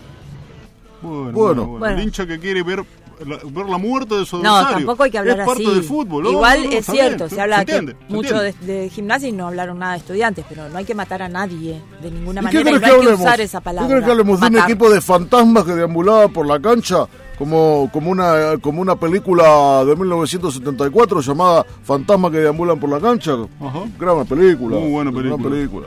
Bueno, 1.03 1.33
Bueno. 1.33 1.67
Bueno. 1.67 1.99
El 1.99 2.05
hincha 2.05 2.27
que 2.27 2.39
quiere 2.39 2.63
ver 2.63 2.85
la, 3.25 3.39
ver 3.45 3.67
la 3.67 3.79
muerte 3.79 4.15
de 4.17 4.27
su 4.27 4.39
No, 4.43 4.55
adversario. 4.57 4.87
tampoco 4.87 5.03
hay 5.05 5.11
que 5.11 5.19
hablar 5.19 5.41
es 5.41 5.47
parte 5.47 5.63
así. 5.65 5.75
del 5.75 5.83
fútbol. 5.85 6.25
¿no? 6.25 6.31
Igual 6.33 6.63
No, 6.65 6.71
no, 6.71 6.77
es 6.77 6.87
cierto, 6.87 7.25
bien, 7.25 7.31
se 7.31 7.41
habla 7.41 7.65
que 7.65 7.77
entiende, 7.77 7.97
se 8.09 8.13
mucho 8.15 8.39
de, 8.41 8.53
de 8.53 8.91
gimnasia 8.91 9.29
y 9.29 9.33
no 9.33 9.47
hablaron 9.49 9.79
nada 9.79 9.93
de 9.93 9.99
estudiantes, 9.99 10.45
pero 10.49 10.69
no 10.69 10.77
hay 10.79 10.85
que 10.85 10.95
matar 10.95 11.23
a 11.23 11.29
nadie 11.29 11.81
de 12.03 12.11
ninguna 12.11 12.43
¿Y 12.43 12.47
qué 12.47 12.59
manera 12.59 12.61
y 12.61 12.63
crees 12.63 12.75
no 12.75 12.81
que 12.81 12.87
hay 12.87 12.91
que 12.91 12.97
hablemos? 12.99 13.21
usar 13.21 13.41
esa 13.41 13.59
¿Qué 13.61 13.65
palabra. 13.65 13.89
crees 13.89 14.05
que 14.05 14.11
hablemos 14.11 14.41
de 14.41 14.47
un 14.47 14.53
matar. 14.53 14.71
equipo 14.71 14.91
de 14.91 15.01
fantasmas 15.01 15.65
que 15.65 15.73
deambulaba 15.73 16.29
por 16.29 16.47
la 16.47 16.61
cancha 16.61 17.07
como, 17.39 17.91
como, 17.93 18.11
una, 18.11 18.57
como 18.63 18.81
una 18.81 18.97
película 18.97 19.85
de 19.85 19.95
1974 19.95 21.21
llamada 21.21 21.67
Fantasmas 21.85 22.31
que 22.33 22.39
deambulan 22.39 22.81
por 22.81 22.89
la 22.91 22.99
cancha? 23.01 23.33
Ajá. 23.61 23.81
Gran 23.99 24.25
película. 24.27 24.79
Muy 24.79 24.91
buena 24.91 25.11
gran 25.11 25.23
película. 25.43 25.51
película. 25.51 25.87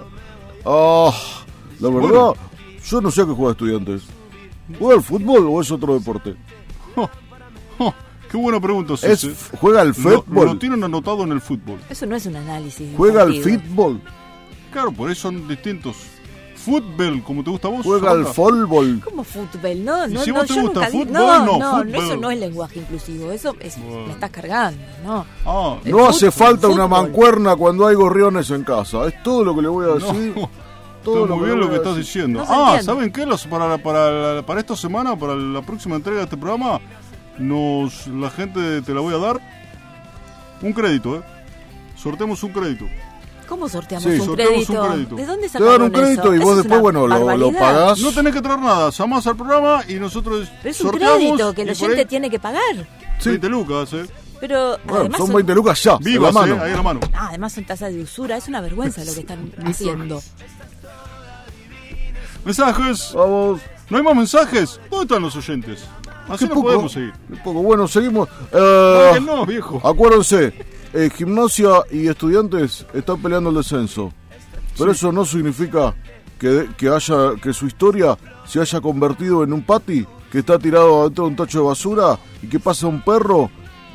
Ah, 0.65 1.12
la 1.80 1.89
verdad, 1.89 2.02
Bueno. 2.10 2.34
yo 2.86 3.02
no 3.02 3.10
sé 3.12 3.22
a 3.22 3.26
qué 3.26 3.32
juega 3.32 3.52
estudiantes. 3.54 4.04
¿Juega 4.78 4.96
al 4.96 5.02
fútbol 5.04 5.48
o 5.50 5.62
es 5.62 5.72
otro 5.72 5.96
deporte? 5.96 6.36
Oh, 7.81 7.93
qué 8.29 8.35
buena 8.38 8.59
pregunta 8.59 8.95
es. 9.01 9.25
¿Juega 9.62 9.81
al 9.81 9.88
Lo, 9.89 9.93
fútbol? 9.93 10.45
lo 10.47 10.57
tienen 10.57 10.83
anotado 10.83 11.23
en 11.23 11.31
el 11.31 11.39
fútbol. 11.39 11.79
Eso 11.89 12.05
no 12.05 12.15
es 12.17 12.25
un 12.25 12.35
análisis. 12.35 12.89
¿Juega 12.97 13.21
al 13.21 13.33
fútbol? 13.41 14.01
Claro, 14.71 14.91
por 14.91 15.09
eso 15.09 15.21
son 15.29 15.47
distintos. 15.47 15.95
Fútbol, 16.55 17.23
como 17.23 17.41
te 17.41 17.49
gusta 17.51 17.69
a 17.69 17.71
vos. 17.71 17.85
¿Juega 17.85 18.12
al 18.12 18.25
fútbol? 18.25 18.99
¿Cómo 19.03 19.23
fútbol? 19.23 19.85
No, 19.85 20.05
no, 20.07 20.21
si 20.21 20.29
no, 20.29 20.35
vos 20.39 20.47
te 20.47 20.55
yo 20.55 20.62
gusta 20.63 20.79
nunca 20.81 20.91
fútbol, 20.91 21.13
no, 21.13 21.57
no, 21.83 21.97
eso 21.97 22.17
no 22.17 22.29
es 22.31 22.39
lenguaje 22.39 22.79
inclusivo, 22.79 23.31
eso 23.31 23.55
es, 23.62 23.81
Bueno. 23.81 24.07
me 24.07 24.12
estás 24.12 24.29
cargando, 24.29 24.81
¿no? 25.05 25.25
Ah, 25.45 25.77
No 25.85 26.05
hace 26.09 26.29
fútbol, 26.31 26.47
falta 26.47 26.67
una 26.67 26.85
mancuerna 26.88 27.55
cuando 27.55 27.88
hay 27.88 27.95
gorriones 27.95 28.49
en 28.51 28.65
casa. 28.65 29.07
Es 29.07 29.23
todo 29.23 29.45
lo 29.45 29.55
que 29.55 29.62
le 29.62 29.67
voy 29.69 29.85
a 29.85 29.99
no. 29.99 30.49
Todo 31.13 31.24
Está 31.24 31.36
muy 31.36 31.45
bien 31.45 31.60
lo 31.60 31.69
que 31.69 31.76
estás 31.78 31.95
diciendo. 31.98 32.39
No 32.39 32.45
ah, 32.50 32.56
entiende. 32.76 32.84
¿saben 32.84 33.12
qué? 33.12 33.26
Los- 33.26 33.45
para, 33.48 33.78
para, 33.78 34.36
la- 34.36 34.45
para 34.45 34.60
esta 34.60 34.76
semana, 34.76 35.15
para 35.15 35.36
la 35.36 35.62
próxima 35.62 35.95
entrega 35.95 36.19
de 36.19 36.24
este 36.26 36.38
programa, 36.38 36.80
nos 37.38 38.08
la 38.08 38.30
gente 38.30 38.82
te 38.82 38.93
la 38.93 39.02
voy 39.02 39.13
a 39.13 39.17
dar 39.17 39.39
un 40.62 40.74
crédito, 40.74 41.17
¿eh? 41.17 41.22
Sortemos 41.95 42.41
un 42.43 42.52
crédito. 42.52 42.86
¿Cómo 43.48 43.67
sorteamos 43.67 44.04
Sí, 44.04 44.19
un, 44.19 44.26
sorteamos 44.28 44.54
crédito? 44.65 44.82
un 44.84 44.89
crédito. 44.91 45.15
¿De 45.15 45.26
dónde 45.26 45.50
Te 45.50 45.63
dan 45.63 45.82
un 45.82 45.89
crédito 45.89 46.22
eso? 46.22 46.36
y 46.36 46.38
vos 46.39 46.52
es 46.52 46.58
después, 46.58 46.82
bueno, 46.82 47.08
lo, 47.08 47.36
lo 47.38 47.52
pagás. 47.52 48.00
No 48.00 48.12
tenés 48.12 48.34
que 48.34 48.41
traer 48.41 48.60
nada, 48.60 48.89
llamás 48.91 49.26
al 49.26 49.36
programa 49.36 49.84
y 49.88 49.95
nosotros 49.95 50.48
Pero 50.62 50.69
es 50.72 50.82
un 50.82 50.91
sorteamos 50.91 51.17
crédito 51.17 51.54
que 51.54 51.62
el 51.63 51.69
oyente 51.72 52.00
ahí 52.02 52.06
tiene 52.06 52.30
que 52.30 52.39
pagar. 52.39 52.62
Sí. 53.19 53.30
20 53.32 53.50
lucas, 53.50 53.91
¿eh? 53.93 54.06
Pero 54.39 54.78
Bueno, 54.86 55.00
además 55.02 55.17
son 55.17 55.28
son, 55.28 55.36
20 55.38 55.56
lucas 55.56 55.84
ya, 55.84 55.91
en 55.91 55.98
la 55.98 56.10
Vivas, 56.10 56.34
mano. 56.34 56.56
¿eh? 56.56 56.60
Ahí 56.62 56.69
en 56.72 56.78
la 56.78 56.84
mano. 56.84 57.00
Ah, 57.13 57.26
además 57.30 57.52
son 57.54 57.65
tasas 57.65 57.91
de 57.91 58.02
usura, 58.02 58.38
es 58.38 58.48
una 58.48 58.62
vergüenza 58.62 59.04
lo 59.04 59.13
que 59.13 59.19
están 59.22 59.52
haciendo. 59.65 60.22
Mensajes. 62.45 63.12
Vamos. 63.13 63.62
¿No 63.89 63.97
hay 63.97 64.04
más 64.04 64.15
mensajes? 64.15 64.80
¿Dónde 64.89 65.06
están 65.06 65.21
los 65.21 65.36
oyentes? 65.36 65.86
Así 66.28 66.45
no 66.45 66.52
poco, 66.52 66.63
podemos 66.63 66.91
seguir. 66.91 67.13
poco. 67.43 67.62
Bueno, 67.63 67.88
seguimos. 67.88 68.30
Eh, 68.52 69.19
no, 69.21 69.45
viejo. 69.45 69.82
acuérdense, 69.84 70.54
eh, 70.93 71.10
gimnasia 71.15 71.82
y 71.91 72.08
estudiantes 72.08 72.86
están 72.93 73.21
peleando 73.21 73.49
el 73.49 73.56
descenso. 73.58 74.13
Pero 74.78 74.91
eso 74.91 75.12
no 75.12 75.25
significa 75.25 75.95
que, 76.38 76.69
que, 76.78 76.89
haya, 76.89 77.36
que 77.41 77.52
su 77.52 77.65
historia 77.65 78.17
se 78.45 78.62
haya 78.62 78.80
convertido 78.80 79.43
en 79.43 79.54
un 79.54 79.63
pati 79.63 80.06
que 80.32 80.39
está 80.39 80.60
tirado 80.60 81.06
dentro 81.06 81.25
de 81.25 81.30
un 81.32 81.36
tacho 81.36 81.60
de 81.60 81.65
basura 81.65 82.19
y 82.41 82.47
que 82.47 82.60
pasa 82.60 82.88
un 82.88 83.02
perro, 83.02 83.49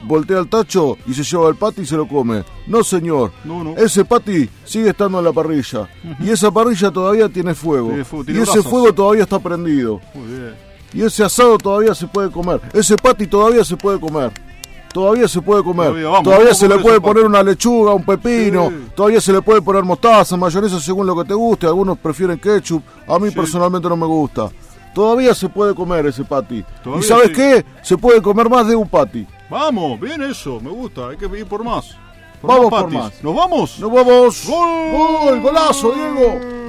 voltea 0.04 0.38
el 0.38 0.48
tacho 0.48 0.96
y 1.06 1.14
se 1.14 1.22
lleva 1.22 1.48
el 1.48 1.56
pati 1.56 1.82
y 1.82 1.86
se 1.86 1.96
lo 1.96 2.06
come. 2.06 2.44
No, 2.66 2.82
señor. 2.84 3.32
No, 3.44 3.62
no. 3.64 3.76
Ese 3.76 4.04
pati 4.04 4.48
sigue 4.64 4.90
estando 4.90 5.18
en 5.18 5.24
la 5.24 5.32
parrilla. 5.32 5.88
Y 6.20 6.30
esa 6.30 6.50
parrilla 6.50 6.90
todavía 6.90 7.28
tiene 7.28 7.54
fuego. 7.54 7.88
Tiene 7.88 8.04
fuego, 8.04 8.24
tiene 8.24 8.40
y 8.40 8.42
ese 8.42 8.62
fuego 8.62 8.92
todavía 8.92 9.22
está 9.24 9.38
prendido. 9.38 10.00
Muy 10.14 10.26
bien. 10.26 10.54
Y 10.92 11.02
ese 11.02 11.24
asado 11.24 11.58
todavía 11.58 11.94
se 11.94 12.06
puede 12.06 12.30
comer. 12.30 12.60
Ese 12.72 12.96
pati 12.96 13.26
todavía 13.26 13.64
se 13.64 13.76
puede 13.76 13.98
comer. 13.98 14.32
Todavía 14.92 15.26
se 15.26 15.42
puede 15.42 15.64
comer. 15.64 15.88
Todavía, 15.88 16.06
vamos, 16.08 16.22
todavía 16.22 16.44
vamos 16.46 16.58
se 16.58 16.68
le 16.68 16.78
puede 16.78 17.00
poner 17.00 17.24
una 17.24 17.42
lechuga, 17.42 17.94
un 17.94 18.04
pepino. 18.04 18.68
Sí. 18.68 18.76
Todavía 18.94 19.20
se 19.20 19.32
le 19.32 19.42
puede 19.42 19.60
poner 19.60 19.82
mostaza, 19.82 20.36
mayonesa 20.36 20.78
según 20.78 21.04
lo 21.08 21.16
que 21.16 21.24
te 21.24 21.34
guste. 21.34 21.66
Algunos 21.66 21.98
prefieren 21.98 22.38
ketchup. 22.38 22.80
A 23.08 23.18
mí 23.18 23.28
Sí. 23.30 23.34
personalmente 23.34 23.88
no 23.88 23.96
me 23.96 24.06
gusta. 24.06 24.50
Todavía 24.94 25.34
se 25.34 25.48
puede 25.48 25.74
comer 25.74 26.06
ese 26.06 26.22
pati. 26.22 26.64
¿Y 27.00 27.02
sabes 27.02 27.26
sí. 27.28 27.32
qué? 27.34 27.64
Se 27.82 27.98
puede 27.98 28.22
comer 28.22 28.48
más 28.48 28.68
de 28.68 28.76
un 28.76 28.88
pati. 28.88 29.26
Vamos, 29.50 30.00
bien 30.00 30.22
eso, 30.22 30.60
me 30.60 30.70
gusta, 30.70 31.08
hay 31.08 31.16
que 31.16 31.26
ir 31.26 31.46
por 31.46 31.62
más. 31.62 31.96
Por 32.40 32.50
vamos 32.50 32.70
más 32.70 32.82
por 32.82 32.92
patis. 32.92 32.98
más. 32.98 33.24
¿Nos 33.24 33.34
vamos? 33.34 33.78
Nos 33.78 33.92
vamos. 33.92 34.46
Gol. 34.46 34.92
Gol, 34.92 35.40
golazo, 35.40 35.92
Diego. 35.92 36.63